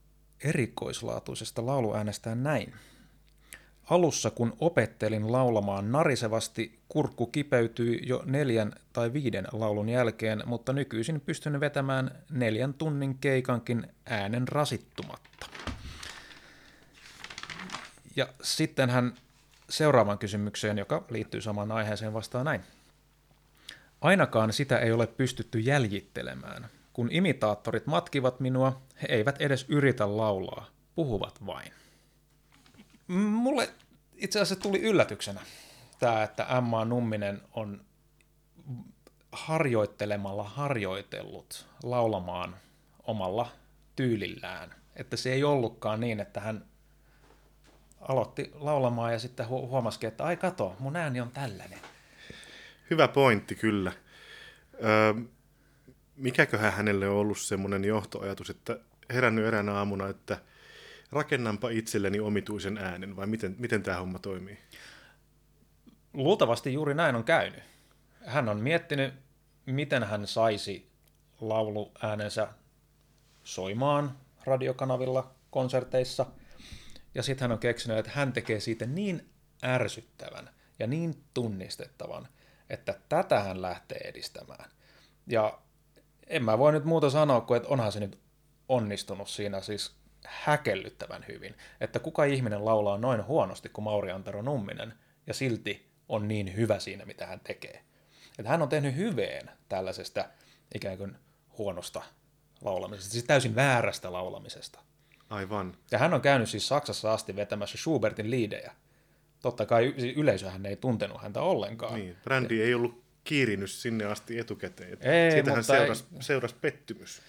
[0.44, 2.74] erikoislaatuisesta lauluäänestään näin.
[3.90, 11.20] Alussa, kun opettelin laulamaan narisevasti, kurkku kipeytyi jo neljän tai viiden laulun jälkeen, mutta nykyisin
[11.20, 15.46] pystyn vetämään neljän tunnin keikankin äänen rasittumatta.
[18.16, 19.14] Ja sitten hän
[19.68, 22.60] seuraavan kysymykseen, joka liittyy samaan aiheeseen, vastaa näin.
[24.00, 26.68] Ainakaan sitä ei ole pystytty jäljittelemään.
[26.92, 31.79] Kun imitaattorit matkivat minua, he eivät edes yritä laulaa, puhuvat vain.
[33.18, 33.68] Mulle
[34.16, 35.40] itse asiassa tuli yllätyksenä
[35.98, 37.84] tämä, että Emma Numminen on
[39.32, 42.56] harjoittelemalla harjoitellut laulamaan
[43.02, 43.52] omalla
[43.96, 44.74] tyylillään.
[44.96, 46.64] Että se ei ollutkaan niin, että hän
[48.00, 51.78] aloitti laulamaan ja sitten huomasikin, että ai kato, mun ääni on tällainen.
[52.90, 53.92] Hyvä pointti kyllä.
[54.84, 55.14] Öö,
[56.16, 58.78] mikäköhän hänelle on ollut semmoinen johtoajatus, että
[59.12, 60.38] herännyt eräänä aamuna, että
[61.12, 64.58] rakennanpa itselleni omituisen äänen, vai miten, miten tämä homma toimii?
[66.12, 67.62] Luultavasti juuri näin on käynyt.
[68.26, 69.14] Hän on miettinyt,
[69.66, 70.90] miten hän saisi
[71.40, 72.48] lauluäänensä
[73.44, 76.26] soimaan radiokanavilla, konserteissa,
[77.14, 79.30] ja sitten hän on keksinyt, että hän tekee siitä niin
[79.64, 82.28] ärsyttävän ja niin tunnistettavan,
[82.70, 84.70] että tätä hän lähtee edistämään.
[85.26, 85.58] Ja
[86.26, 88.18] en mä voi nyt muuta sanoa kuin, että onhan se nyt
[88.68, 89.99] onnistunut siinä siis
[90.30, 91.54] häkellyttävän hyvin.
[91.80, 94.94] Että kuka ihminen laulaa noin huonosti kuin Mauri Antero Numminen
[95.26, 97.84] ja silti on niin hyvä siinä, mitä hän tekee.
[98.38, 100.24] Että hän on tehnyt hyveen tällaisesta
[100.74, 101.16] ikään kuin
[101.58, 102.02] huonosta
[102.60, 104.80] laulamisesta, siis täysin väärästä laulamisesta.
[105.30, 105.76] Aivan.
[105.90, 108.72] Ja hän on käynyt siis Saksassa asti vetämässä Schubertin liidejä.
[109.42, 111.94] Totta kai yleisöhän ei tuntenut häntä ollenkaan.
[111.94, 112.64] Niin, brändi ja...
[112.64, 114.98] ei ollut kiirinyt sinne asti etukäteen.
[115.00, 116.22] Ei, Siitähän seurasi, ei...
[116.22, 117.22] seurasi pettymys.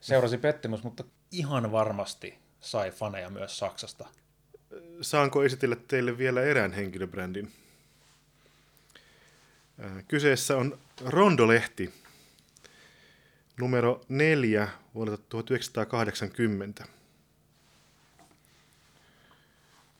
[0.00, 4.08] Seurasi pettymys, mutta ihan varmasti sai faneja myös Saksasta.
[5.00, 7.52] Saanko esitellä teille vielä erään henkilöbrändin?
[10.08, 11.94] Kyseessä on Rondolehti,
[13.56, 16.84] numero 4 vuodelta 1980.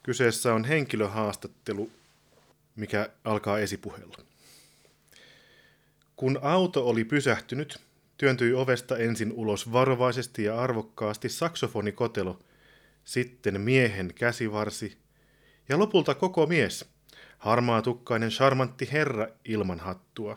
[0.03, 1.91] Kyseessä on henkilöhaastattelu,
[2.77, 4.17] mikä alkaa esipuheella.
[6.17, 7.81] Kun auto oli pysähtynyt,
[8.21, 12.39] työntyi ovesta ensin ulos varovaisesti ja arvokkaasti saksofonikotelo,
[13.05, 14.97] sitten miehen käsivarsi
[15.69, 16.91] ja lopulta koko mies,
[17.39, 20.37] harmaatukkainen charmantti herra ilman hattua,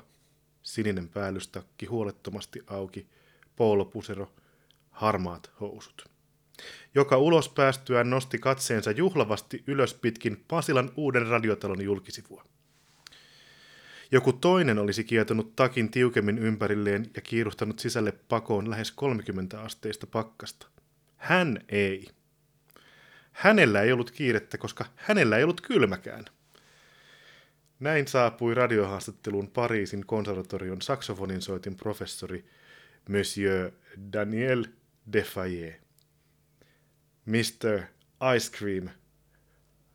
[0.63, 3.07] sininen päällystakki huolettomasti auki,
[3.55, 4.31] poolopusero,
[4.89, 6.13] harmaat housut
[6.95, 12.43] joka ulos päästyään nosti katseensa juhlavasti ylös pitkin Pasilan uuden radiotalon julkisivua.
[14.13, 20.67] Joku toinen olisi kietonut takin tiukemmin ympärilleen ja kiiruhtanut sisälle pakoon lähes 30 asteista pakkasta.
[21.17, 22.07] Hän ei.
[23.31, 26.25] Hänellä ei ollut kiirettä, koska hänellä ei ollut kylmäkään.
[27.79, 32.45] Näin saapui radiohaastatteluun Pariisin konservatorion saksofoninsoitin professori
[33.09, 33.71] Monsieur
[34.13, 34.65] Daniel
[35.13, 35.81] Defayet.
[37.25, 37.81] Mr.
[38.35, 38.89] Ice Cream.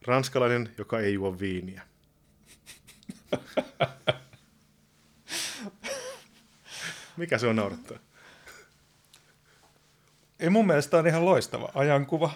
[0.07, 1.83] Ranskalainen, joka ei juo viiniä.
[7.17, 7.99] Mikä se on naurattaa?
[10.41, 12.31] Ei mun mielestä on ihan loistava ajankuva.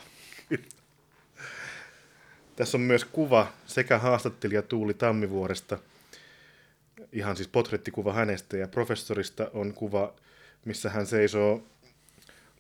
[2.57, 5.79] Tässä on myös kuva sekä haastattelija Tuuli Tammivuoresta,
[7.13, 10.15] ihan siis potrettikuva hänestä, ja professorista on kuva,
[10.65, 11.63] missä hän seisoo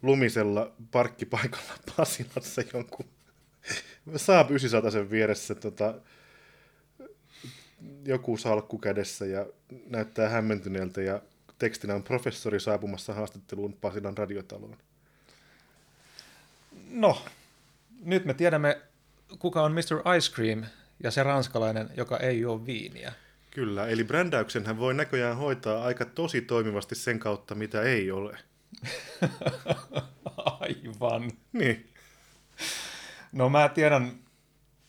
[0.02, 3.06] lumisella parkkipaikalla Pasilassa jonkun
[4.16, 5.94] Saab 900 vieressä tota,
[8.04, 9.46] joku salkku kädessä ja
[9.86, 11.22] näyttää hämmentyneeltä ja
[11.58, 14.76] tekstinä on professori saapumassa haastatteluun Pasilan radiotaloon.
[16.90, 17.24] No,
[18.04, 18.80] nyt me tiedämme,
[19.38, 20.16] kuka on Mr.
[20.16, 20.64] Ice Cream
[21.02, 23.12] ja se ranskalainen, joka ei juo viiniä.
[23.50, 28.38] Kyllä, eli brändäyksen hän voi näköjään hoitaa aika tosi toimivasti sen kautta, mitä ei ole.
[30.60, 31.30] Aivan.
[31.52, 31.88] Niin.
[33.32, 34.12] No mä tiedän,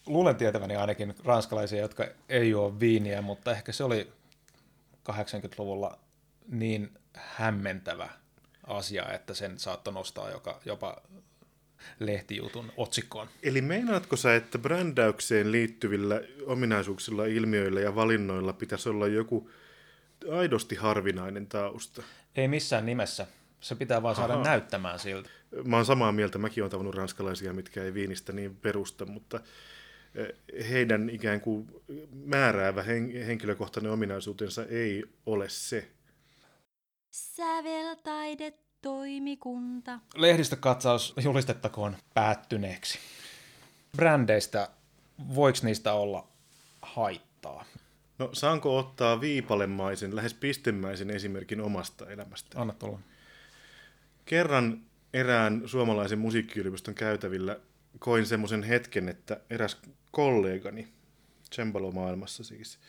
[0.06, 4.12] luulen tietäväni ainakin ranskalaisia, jotka ei juo viiniä, mutta ehkä se oli
[5.12, 6.00] 80-luvulla
[6.48, 8.10] niin hämmentävä
[8.68, 11.02] asia, että sen saattoi nostaa joka, jopa
[12.00, 13.30] lehtijutun otsikkoon.
[13.44, 19.50] Eli meinaatko sä, että brändäykseen liittyvillä ominaisuuksilla, ilmiöillä ja valinnoilla pitäisi olla joku
[20.32, 22.04] aidosti harvinainen tausta?
[22.36, 23.28] Ei missään nimessä.
[23.62, 24.46] Se pitää vaan saada Ahaa.
[24.46, 25.30] näyttämään siltä.
[25.64, 29.40] Mä oon samaa mieltä, mäkin oon tavannut ranskalaisia, mitkä ei viinistä niin perusta, mutta
[30.70, 31.68] heidän ikään kuin
[32.26, 35.92] määräävä hen- henkilökohtainen ominaisuutensa ei ole se.
[37.12, 40.00] Säveltaidetoimikunta.
[40.16, 43.00] Lehdistökatsaus julistettakoon päättyneeksi.
[43.98, 44.70] Brändeistä,
[45.36, 46.28] voiko niistä olla
[46.82, 47.66] haittaa?
[48.20, 52.62] No saanko ottaa viipalemaisen, lähes pistemäisen esimerkin omasta elämästä?
[52.62, 53.00] Anna tulla.
[54.26, 54.82] Kerran
[55.14, 57.60] erään suomalaisen musiikkiyliopiston käytävillä
[58.00, 59.78] koin semmoisen hetken, että eräs
[60.14, 60.88] kollegani,
[61.52, 62.80] Cembalo-maailmassa siis,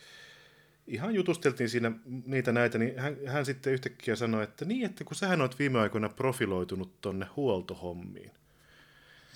[0.87, 1.91] ihan jutusteltiin siinä
[2.25, 5.79] niitä näitä, niin hän, hän sitten yhtäkkiä sanoi, että niin, että kun sähän oot viime
[5.79, 8.31] aikoina profiloitunut tonne huoltohommiin.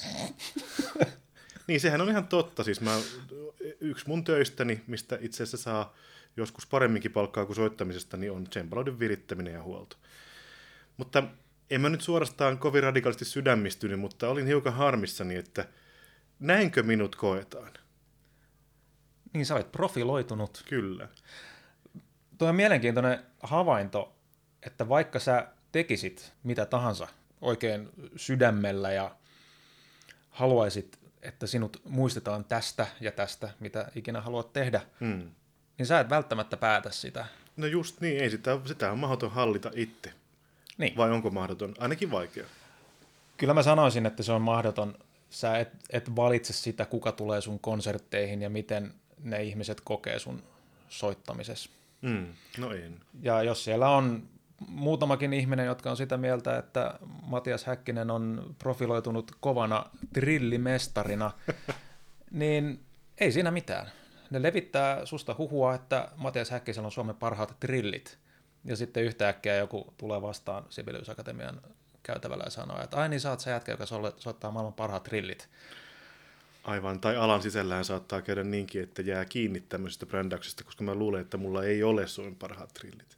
[1.67, 2.99] niin sehän on ihan totta, siis mä,
[3.79, 5.95] yksi mun töistäni, mistä itse asiassa saa
[6.37, 9.95] joskus paremminkin palkkaa kuin soittamisesta, niin on Cembaloiden virittäminen ja huolto.
[10.97, 11.23] Mutta
[11.69, 15.65] en mä nyt suorastaan kovin radikaalisti sydämistynyt, mutta olin hiukan harmissani, että
[16.39, 17.71] näinkö minut koetaan?
[19.33, 20.63] Niin sä olet profiloitunut.
[20.69, 21.07] Kyllä.
[22.37, 24.15] Tuo on mielenkiintoinen havainto,
[24.63, 27.07] että vaikka sä tekisit mitä tahansa
[27.41, 29.15] oikein sydämellä ja
[30.29, 35.31] haluaisit, että sinut muistetaan tästä ja tästä, mitä ikinä haluat tehdä, Hmm.
[35.77, 37.25] niin sä et välttämättä päätä sitä.
[37.57, 40.13] No just niin, ei sitä, sitä on mahdoton hallita itse.
[40.77, 40.97] Niin.
[40.97, 41.75] Vai onko mahdoton?
[41.79, 42.45] Ainakin vaikea.
[43.37, 44.95] Kyllä mä sanoisin, että se on mahdoton.
[45.29, 50.43] Sä et, et valitse sitä, kuka tulee sun konsertteihin ja miten ne ihmiset kokee sun
[50.89, 51.69] soittamisessa.
[52.01, 52.27] Hmm.
[52.57, 52.99] No en.
[53.21, 54.29] Ja jos siellä on
[54.67, 61.31] muutamakin ihminen, jotka on sitä mieltä, että Matias Häkkinen on profiloitunut kovana trillimestarina,
[62.31, 62.79] niin
[63.17, 63.87] ei siinä mitään.
[64.29, 68.17] Ne levittää susta huhua, että Matias Häkkisellä on Suomen parhaat trillit.
[68.65, 71.61] Ja sitten yhtäkkiä joku tulee vastaan Sibelius Akatemian
[72.03, 73.85] käytävällä ja sanoo, että ai niin sä oot se jätkä, joka
[74.17, 75.49] soittaa maailman parhaat trillit.
[76.63, 81.21] Aivan, tai alan sisällään saattaa käydä niinkin, että jää kiinni tämmöisestä brändäyksestä, koska mä luulen,
[81.21, 83.17] että mulla ei ole Suomen parhaat trillit.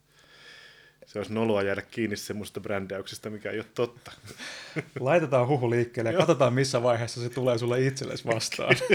[1.05, 4.11] Se olisi noloa jäädä kiinni semmoista brändäyksestä, mikä ei ole totta.
[4.99, 8.75] Laitetaan huhu liikkeelle ja katsotaan, missä vaiheessa se tulee sulle itsellesi vastaan.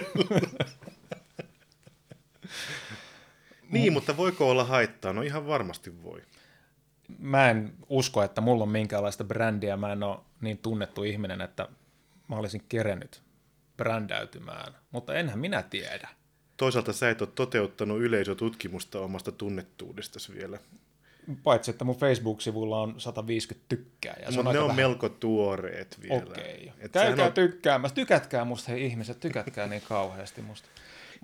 [3.71, 5.13] Niin, mutta voiko olla haittaa?
[5.13, 6.23] No ihan varmasti voi.
[7.19, 9.77] Mä en usko, että mulla on minkäänlaista brändiä.
[9.77, 11.69] Mä en ole niin tunnettu ihminen, että
[12.29, 13.23] mä olisin kerennyt
[13.77, 14.75] brändäytymään.
[14.91, 16.09] Mutta enhän minä tiedä.
[16.57, 20.59] Toisaalta sä et ole toteuttanut yleisötutkimusta omasta tunnettuudestasi vielä.
[21.43, 24.17] Paitsi, että mun Facebook-sivulla on 150 tykkää.
[24.23, 24.77] Ja se Mutta on ne on vähän.
[24.77, 26.23] melko tuoreet vielä.
[26.23, 26.73] Okei.
[26.79, 27.33] Et Käykää on...
[27.33, 27.95] tykkäämässä.
[27.95, 30.69] Tykätkää musta, hei ihmiset, tykätkää niin kauheasti musta.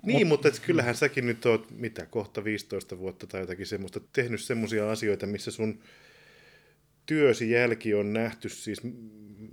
[0.03, 4.41] Niin, mutta et kyllähän säkin nyt oot, mitä, kohta 15 vuotta tai jotakin semmoista, tehnyt
[4.41, 5.79] semmoisia asioita, missä sun
[7.05, 8.81] työsi jälki on nähty siis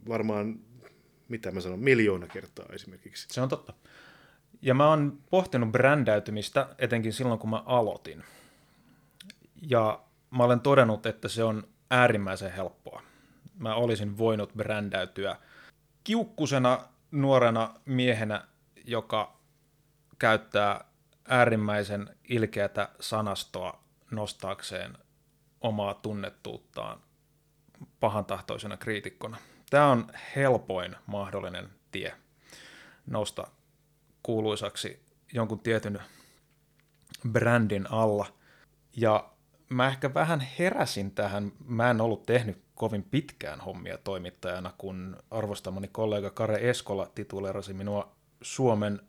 [0.09, 0.61] varmaan,
[1.29, 3.27] mitä mä sanon, miljoona kertaa esimerkiksi.
[3.31, 3.73] Se on totta.
[4.63, 8.25] Ja mä oon pohtinut brändäytymistä etenkin silloin, kun mä aloitin.
[9.63, 13.03] Ja mä olen todennut, että se on äärimmäisen helppoa.
[13.59, 15.37] Mä olisin voinut brändäytyä
[16.05, 18.45] kiukkusena nuorena miehenä,
[18.85, 19.40] joka
[20.21, 20.85] käyttää
[21.29, 24.99] äärimmäisen ilkeätä sanastoa nostaakseen
[25.61, 27.01] omaa tunnettuuttaan
[28.01, 29.37] pahantahtoisena kriitikkona.
[29.71, 30.07] Tämä on
[30.37, 32.15] helpoin mahdollinen tie
[33.07, 33.47] nousta
[34.23, 36.03] kuuluisaksi jonkun tietyn
[37.29, 38.27] brändin alla.
[38.97, 39.31] Ja
[39.69, 41.53] mä ehkä vähän heräsin tähän.
[41.65, 48.17] Mä en ollut tehnyt kovin pitkään hommia toimittajana, kun arvostamani kollega Kare Eskola titulerasi minua
[48.43, 49.01] Suomen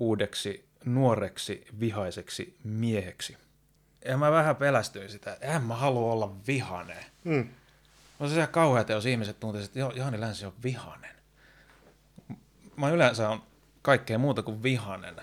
[0.00, 3.36] uudeksi nuoreksi vihaiseksi mieheksi.
[4.04, 7.04] Ja mä vähän pelästyin sitä, että en mä halua olla vihainen.
[7.24, 7.48] Mm.
[8.20, 11.10] On se ihan kauheata, jos ihmiset tuntisivat, että "Jo- Johanni Länsi on vihainen.
[12.76, 13.42] Mä yleensä on
[13.82, 15.16] kaikkea muuta kuin vihainen.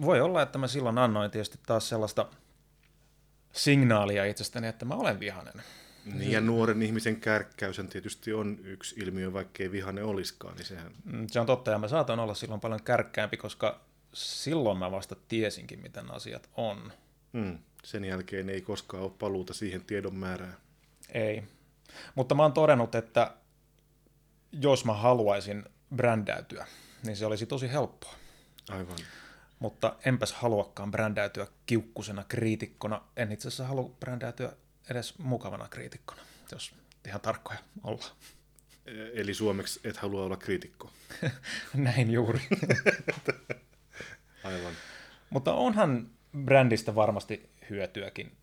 [0.00, 2.26] Voi olla, että mä silloin annoin tietysti taas sellaista
[3.52, 5.62] signaalia itsestäni, että mä olen vihainen.
[6.14, 10.92] Niin, ja nuoren ihmisen kärkkäys tietysti on yksi ilmiö, vaikkei vihane olisikaan, niin sehän...
[11.04, 13.80] Mm, Se on totta, ja mä saatan olla silloin paljon kärkkäämpi, koska
[14.12, 16.92] silloin mä vasta tiesinkin, miten asiat on.
[17.32, 20.56] Mm, sen jälkeen ei koskaan ole paluuta siihen tiedon määrään.
[21.14, 21.42] Ei.
[22.14, 23.34] Mutta mä oon todennut, että
[24.52, 25.64] jos mä haluaisin
[25.96, 26.66] brändäytyä,
[27.02, 28.14] niin se olisi tosi helppoa.
[28.68, 28.96] Aivan.
[29.58, 33.02] Mutta enpäs haluakaan brändäytyä kiukkusena kriitikkona.
[33.16, 34.52] En itse asiassa halua brändäytyä
[34.90, 36.22] edes mukavana kriitikkona,
[36.52, 36.74] jos
[37.06, 38.10] ihan tarkkoja ollaan.
[38.86, 40.90] E- Eli suomeksi et halua olla kriitikko.
[41.74, 42.40] Näin juuri.
[44.44, 44.72] Aivan.
[45.30, 46.10] Mutta onhan
[46.44, 48.36] brändistä varmasti hyötyäkin.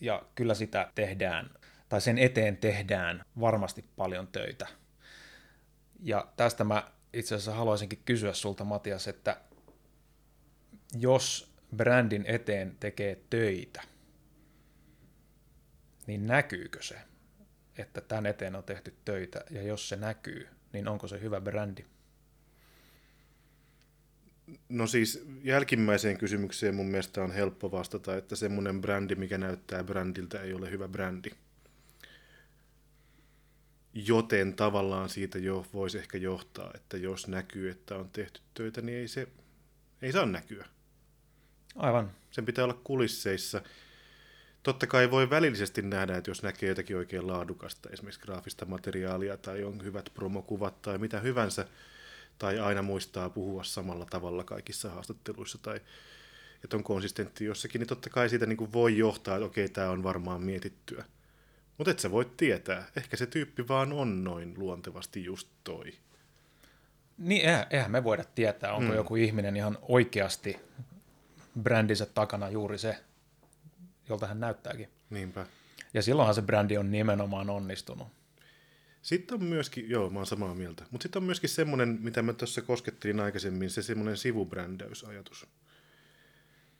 [0.00, 1.50] Ja kyllä sitä tehdään,
[1.88, 4.66] tai sen eteen tehdään varmasti paljon töitä.
[6.00, 9.40] Ja tästä mä itse asiassa haluaisinkin kysyä sulta, Matias, että
[10.98, 13.82] jos brändin eteen tekee töitä,
[16.08, 16.96] niin näkyykö se,
[17.78, 21.84] että tämän eteen on tehty töitä, ja jos se näkyy, niin onko se hyvä brändi?
[24.68, 30.40] No siis jälkimmäiseen kysymykseen mun mielestä on helppo vastata, että semmoinen brändi, mikä näyttää brändiltä,
[30.40, 31.30] ei ole hyvä brändi.
[33.94, 38.98] Joten tavallaan siitä jo voisi ehkä johtaa, että jos näkyy, että on tehty töitä, niin
[38.98, 39.28] ei se
[40.02, 40.66] ei saa näkyä.
[41.76, 42.10] Aivan.
[42.30, 43.62] Sen pitää olla kulisseissa.
[44.62, 49.64] Totta kai voi välillisesti nähdä, että jos näkee jotakin oikein laadukasta, esimerkiksi graafista materiaalia tai
[49.64, 51.66] on hyvät promokuvat tai mitä hyvänsä,
[52.38, 55.80] tai aina muistaa puhua samalla tavalla kaikissa haastatteluissa, tai
[56.64, 59.90] että on konsistentti jossakin, niin totta kai siitä niin kuin voi johtaa, että okei, tämä
[59.90, 61.04] on varmaan mietittyä.
[61.78, 62.86] Mutta et sä voit tietää.
[62.96, 65.92] Ehkä se tyyppi vaan on noin luontevasti just toi.
[67.18, 68.96] Niin, eihän, eihän me voida tietää, onko mm.
[68.96, 70.56] joku ihminen ihan oikeasti
[71.62, 72.96] brändinsä takana juuri se,
[74.08, 74.88] jolta hän näyttääkin.
[75.10, 75.46] Niinpä.
[75.94, 78.08] Ja silloinhan se brändi on nimenomaan onnistunut.
[79.02, 82.32] Sitten on myöskin, joo, mä oon samaa mieltä, mutta sitten on myöskin semmoinen, mitä mä
[82.32, 85.46] tuossa koskettelin aikaisemmin, se semmoinen sivubrändäysajatus.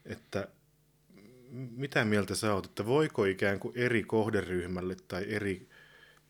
[0.04, 0.48] Että
[1.50, 5.68] mitä mieltä sä oot, että voiko ikään kuin eri kohderyhmälle tai eri,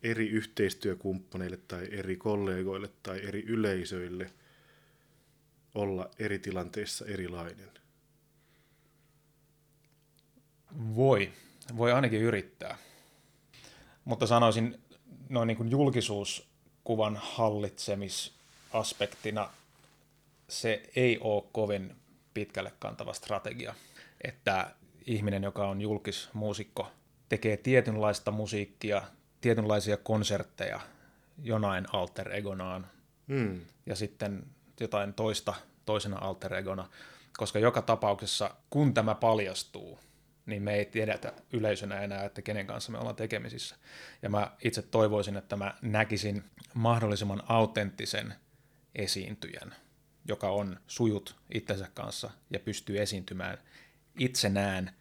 [0.03, 4.31] eri yhteistyökumppaneille tai eri kollegoille tai eri yleisöille
[5.75, 7.69] olla eri tilanteissa erilainen?
[10.95, 11.31] Voi.
[11.77, 12.77] Voi ainakin yrittää.
[14.05, 14.81] Mutta sanoisin
[15.29, 19.49] noin niin kuin julkisuuskuvan hallitsemisaspektina
[20.47, 21.95] se ei ole kovin
[22.33, 23.75] pitkälle kantava strategia.
[24.23, 24.71] Että
[25.05, 26.91] ihminen, joka on julkismuusikko,
[27.29, 29.01] tekee tietynlaista musiikkia,
[29.41, 30.79] tietynlaisia konsertteja
[31.43, 32.87] jonain alter egonaan
[33.29, 33.61] Hmm.
[33.85, 34.43] ja sitten
[34.79, 35.53] jotain toista
[35.85, 36.89] toisena alter egona,
[37.37, 39.99] koska joka tapauksessa, kun tämä paljastuu,
[40.49, 43.75] niin me ei tiedetä yleisönä enää, että kenen kanssa me ollaan tekemisissä.
[44.21, 46.43] Ja mä itse toivoisin, että mä näkisin
[46.73, 48.33] mahdollisimman autenttisen
[48.95, 49.75] esiintyjän,
[50.27, 53.57] joka on sujut itsensä kanssa ja pystyy esiintymään
[54.19, 54.95] itsenään,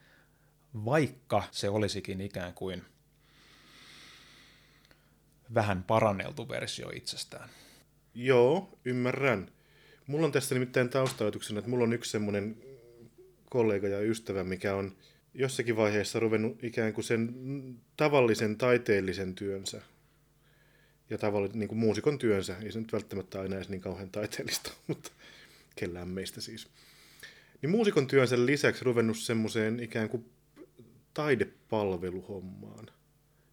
[0.84, 2.84] vaikka se olisikin ikään kuin
[5.54, 7.48] vähän paranneltu versio itsestään.
[8.14, 9.50] Joo, ymmärrän.
[10.06, 12.56] Mulla on tässä nimittäin taustautuksena, että mulla on yksi semmoinen
[13.50, 14.96] kollega ja ystävä, mikä on
[15.38, 17.34] jossakin vaiheessa ruvennut ikään kuin sen
[17.96, 19.82] tavallisen taiteellisen työnsä
[21.10, 24.72] ja tavallisen niin kuin muusikon työnsä, ei se nyt välttämättä aina edes niin kauhean taiteellista,
[24.86, 25.10] mutta
[25.76, 26.68] kellään meistä siis.
[27.62, 30.30] Niin muusikon työnsä lisäksi ruvennut semmoiseen ikään kuin
[31.14, 32.86] taidepalveluhommaan,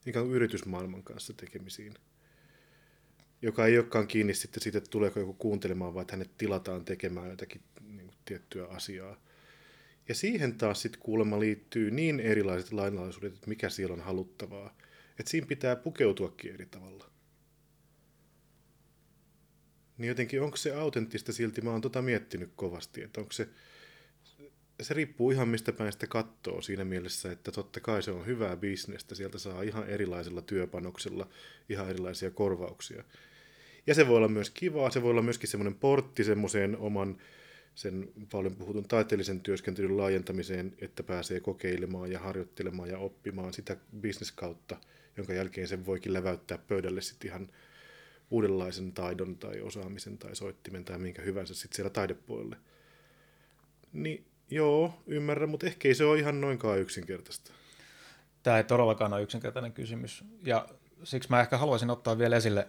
[0.06, 1.94] ikään kuin yritysmaailman kanssa tekemisiin
[3.46, 7.30] joka ei olekaan kiinni sitten siitä, että tuleeko joku kuuntelemaan, vaan että hänet tilataan tekemään
[7.30, 9.18] jotakin niin kuin, tiettyä asiaa.
[10.10, 14.78] Ja siihen taas sitten kuulemma liittyy niin erilaiset lainalaisuudet, että mikä siellä on haluttavaa,
[15.20, 17.10] että siinä pitää pukeutuakin eri tavalla.
[19.97, 23.49] Niin jotenkin onko se autenttista silti, mä oon tota miettinyt kovasti, että onko se,
[24.82, 28.58] se riippuu ihan mistä päin sitä kattoo siinä mielessä, että totta kai se on hyvää
[28.58, 31.30] bisnestä, sieltä saa ihan erilaisella työpanoksella
[31.70, 33.03] ihan erilaisia korvauksia.
[33.88, 37.18] Ja se voi olla myös kivaa, se voi olla myöskin semmoinen portti semmoiseen oman
[37.76, 44.78] sen paljon puhutun taiteellisen työskentelyn laajentamiseen, että pääsee kokeilemaan ja harjoittelemaan ja oppimaan sitä bisneskautta,
[45.17, 47.49] jonka jälkeen sen voikin läväyttää pöydälle sitten ihan
[48.32, 52.57] uudenlaisen taidon tai osaamisen tai soittimen tai minkä hyvänsä sitten siellä taidepuolelle.
[53.93, 57.51] Niin joo, ymmärrän, mutta ehkä ei se ole ihan noinkaan yksinkertaista.
[58.43, 60.23] Tämä ei todellakaan ole yksinkertainen kysymys.
[60.43, 60.67] Ja
[61.03, 62.67] siksi mä ehkä haluaisin ottaa vielä esille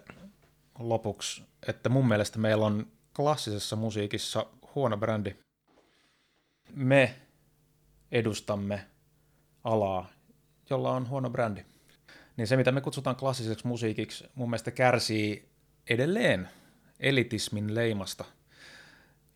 [0.79, 4.45] lopuksi, että mun mielestä meillä on klassisessa musiikissa
[4.77, 5.35] huono brändi.
[6.75, 7.15] Me
[8.11, 8.85] edustamme
[9.63, 10.09] alaa,
[10.69, 11.65] jolla on huono brändi.
[12.37, 15.49] niin se, mitä me kutsutaan klassiseksi musiikiksi, mun mielestä kärsii
[15.89, 16.49] edelleen
[16.99, 18.25] elitismin leimasta.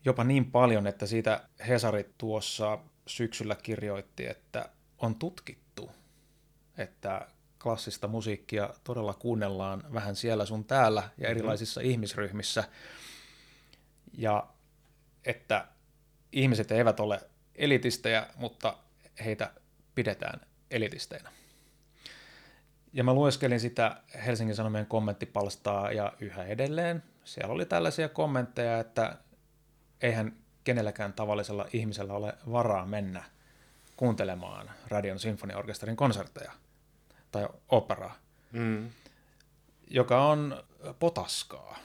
[0.04, 4.68] Jopa niin paljon, että siitä Hesari tuossa syksyllä kirjoitti, että
[4.98, 5.90] on tutkittu,
[6.78, 7.28] että
[7.62, 11.90] klassista musiikkia todella kuunnellaan vähän siellä sun täällä ja erilaisissa mm-hmm.
[11.90, 12.64] ihmisryhmissä.
[14.12, 14.51] Ja
[15.24, 15.68] että
[16.32, 17.20] ihmiset eivät ole
[17.54, 18.76] elitistejä, mutta
[19.24, 19.52] heitä
[19.94, 21.32] pidetään elitisteinä.
[22.92, 29.16] Ja mä lueskelin sitä Helsingin Sanomien kommenttipalstaa ja yhä edelleen siellä oli tällaisia kommentteja, että
[30.00, 33.24] eihän kenelläkään tavallisella ihmisellä ole varaa mennä
[33.96, 36.52] kuuntelemaan Radion Sinfoniorkesterin konsertteja
[37.32, 38.16] tai operaa,
[38.52, 38.90] mm.
[39.88, 40.64] joka on
[40.98, 41.78] potaskaa.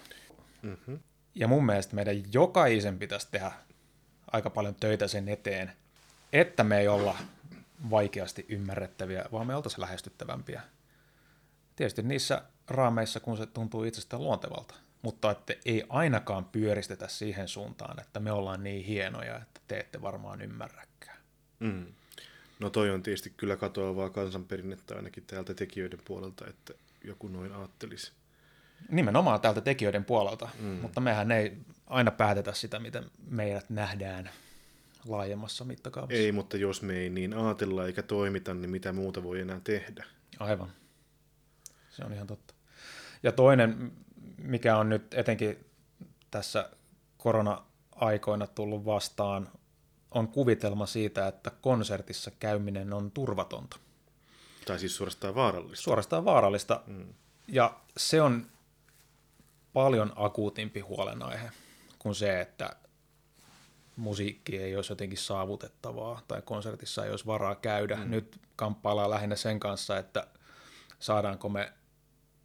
[0.61, 0.99] Mm-hmm.
[1.37, 3.51] Ja mun mielestä meidän jokaisen pitäisi tehdä
[4.31, 5.71] aika paljon töitä sen eteen,
[6.33, 7.17] että me ei olla
[7.89, 10.61] vaikeasti ymmärrettäviä, vaan me oltaisiin lähestyttävämpiä.
[11.75, 17.99] Tietysti niissä raameissa, kun se tuntuu itsestään luontevalta, mutta että ei ainakaan pyöristetä siihen suuntaan,
[17.99, 21.17] että me ollaan niin hienoja, että te ette varmaan ymmärräkään.
[21.59, 21.85] Mm.
[22.59, 26.73] No toi on tietysti kyllä katoavaa kansanperinnettä ainakin täältä tekijöiden puolelta, että
[27.03, 28.11] joku noin ajattelisi.
[28.89, 30.65] Nimenomaan täältä tekijöiden puolelta, mm.
[30.67, 31.57] mutta mehän ei
[31.87, 34.29] aina päätetä sitä, miten meidät nähdään
[35.07, 36.17] laajemmassa mittakaavassa.
[36.17, 40.05] Ei, mutta jos me ei niin ajatella eikä toimita, niin mitä muuta voi enää tehdä?
[40.39, 40.71] Aivan.
[41.89, 42.53] Se on ihan totta.
[43.23, 43.91] Ja toinen,
[44.37, 45.65] mikä on nyt etenkin
[46.31, 46.69] tässä
[47.17, 49.49] korona-aikoina tullut vastaan,
[50.11, 53.77] on kuvitelma siitä, että konsertissa käyminen on turvatonta.
[54.65, 55.83] Tai siis suorastaan vaarallista.
[55.83, 56.81] Suorastaan vaarallista.
[56.87, 57.13] Mm.
[57.47, 58.45] Ja se on
[59.77, 61.51] paljon akuutimpi huolenaihe
[61.99, 62.75] kuin se, että
[63.95, 67.95] musiikki ei olisi jotenkin saavutettavaa tai konsertissa ei olisi varaa käydä.
[67.95, 68.11] Mm.
[68.11, 70.27] Nyt kamppaillaan lähinnä sen kanssa, että
[70.99, 71.73] saadaanko me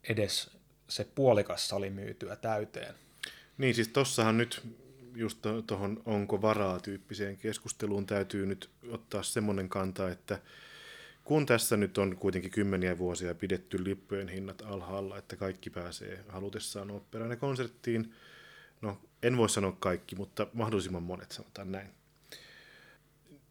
[0.09, 0.57] edes
[0.87, 2.95] se puolikas sali myytyä täyteen.
[3.57, 4.61] Niin, siis tossahan nyt
[5.15, 10.39] just tuohon onko varaa tyyppiseen keskusteluun täytyy nyt ottaa semmoinen kanta, että
[11.23, 16.91] kun tässä nyt on kuitenkin kymmeniä vuosia pidetty lippujen hinnat alhaalla, että kaikki pääsee halutessaan
[16.91, 18.13] operaan ja konserttiin,
[18.81, 21.89] no en voi sanoa kaikki, mutta mahdollisimman monet sanotaan näin.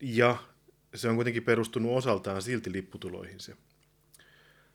[0.00, 0.36] Ja
[0.94, 3.56] se on kuitenkin perustunut osaltaan silti lipputuloihin se,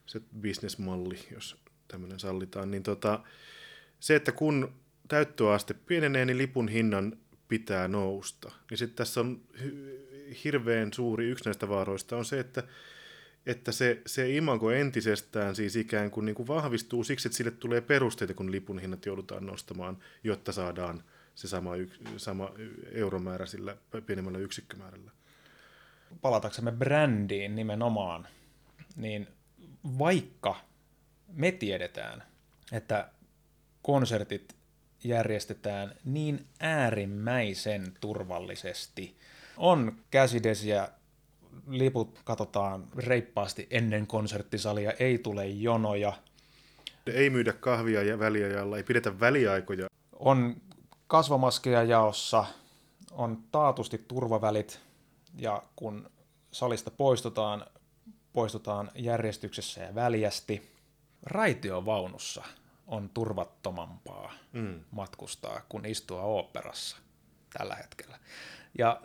[0.06, 3.24] se bisnesmalli, jos tämmöinen sallitaan, niin tota,
[4.00, 4.74] se, että kun
[5.08, 7.18] täyttöaste pienenee, niin lipun hinnan
[7.48, 8.52] pitää nousta.
[8.70, 9.42] Niin sitten tässä on
[10.44, 12.64] hirveän suuri yksi näistä vaaroista on se, että,
[13.46, 17.82] että se, se imago entisestään siis ikään kuin, niin kuin vahvistuu siksi, että sille tulee
[17.82, 21.04] perusteita, kun lipun hinnat joudutaan nostamaan, jotta saadaan
[21.36, 21.72] se sama,
[22.18, 22.52] sama
[22.92, 25.12] euromäärä sillä pienemmällä yksikkömäärällä.
[26.22, 28.28] Palataksemme brändiin nimenomaan,
[28.96, 29.28] niin
[30.00, 30.56] vaikka
[31.28, 32.24] me tiedetään,
[32.72, 33.10] että
[33.82, 34.56] konsertit
[35.04, 39.18] järjestetään niin äärimmäisen turvallisesti.
[39.58, 40.90] On käsidesiä,
[41.68, 46.14] liput katsotaan reippaasti ennen konserttisalia, ei tule jonoja.
[47.14, 49.88] Ei myydä kahvia ja väliajalla, ei pidetä väliaikoja.
[50.20, 50.56] On
[51.08, 52.46] kasvamaskeja jaossa,
[53.12, 54.80] on taatusti turvavälit
[55.36, 56.10] ja kun
[56.52, 57.66] salista poistutaan,
[58.34, 60.78] poistutaan järjestyksessä ja väljästi.
[61.24, 62.44] Raitiovaunussa
[62.88, 64.80] on turvattomampaa mm.
[64.92, 66.98] matkustaa kuin istua oopperassa
[67.58, 68.20] tällä hetkellä.
[68.78, 69.02] Ja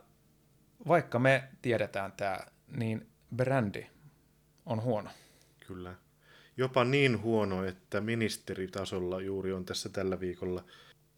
[0.88, 2.38] vaikka me tiedetään tämä,
[2.76, 3.06] niin
[3.36, 3.86] brändi
[4.66, 5.10] on huono.
[5.66, 5.94] Kyllä.
[6.56, 10.64] Jopa niin huono, että ministeritasolla juuri on tässä tällä viikolla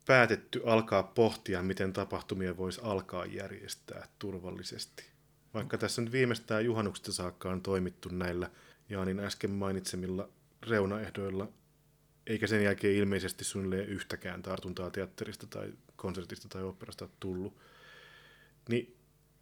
[0.07, 5.05] päätetty alkaa pohtia, miten tapahtumia voisi alkaa järjestää turvallisesti.
[5.55, 8.51] Vaikka tässä nyt viimeistään juhannuksesta saakka on toimittu näillä
[8.89, 10.29] Jaanin äsken mainitsemilla
[10.69, 11.49] reunaehdoilla,
[12.27, 17.57] eikä sen jälkeen ilmeisesti suunnilleen yhtäkään tartuntaa teatterista tai konsertista tai operasta tullut,
[18.69, 18.97] niin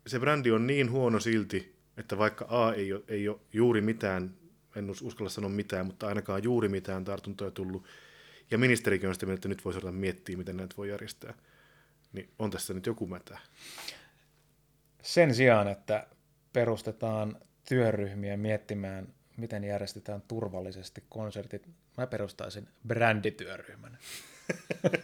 [0.07, 4.34] se brändi on niin huono silti, että vaikka A ei ole, ei ole juuri mitään,
[4.76, 7.86] en uskalla sanoa mitään, mutta ainakaan juuri mitään tartuntoja tullut,
[8.50, 11.34] ja ministerikin on sitä mieltä, että nyt voisi ruveta miettiä, miten näitä voi järjestää,
[12.12, 13.38] niin on tässä nyt joku mätä.
[15.03, 16.07] Sen sijaan, että
[16.53, 17.36] perustetaan
[17.68, 21.68] työryhmiä miettimään miten järjestetään turvallisesti konsertit.
[21.96, 23.98] Mä perustaisin brändityöryhmän.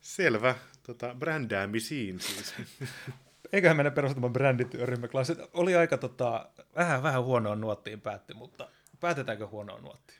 [0.00, 0.54] Selvä.
[0.86, 2.54] Tota, brändäämisiin siis.
[3.52, 5.08] Eiköhän mennä perustamaan brändityöryhmä.
[5.52, 8.68] Oli aika tota, vähän, vähän huonoa nuottiin päätti, mutta
[9.00, 10.18] päätetäänkö huonoa nuottiin?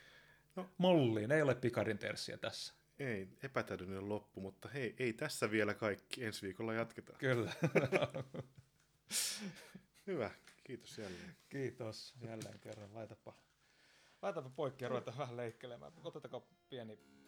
[0.56, 0.70] No.
[0.78, 2.74] Molliin, ei ole pikarin terssiä tässä.
[2.98, 6.24] Ei, epätäydellinen loppu, mutta hei, ei tässä vielä kaikki.
[6.24, 7.18] Ensi viikolla jatketaan.
[7.18, 7.52] Kyllä.
[10.06, 10.30] Hyvä.
[10.64, 11.36] Kiitos jälleen.
[11.48, 12.94] Kiitos jälleen kerran.
[12.94, 13.34] Laitapa
[14.24, 15.92] Laitapa poikki ja ruvetaan vähän leikkelemään.
[16.04, 16.92] Otetaanko pieni...
[16.92, 17.23] Otetaanko pieni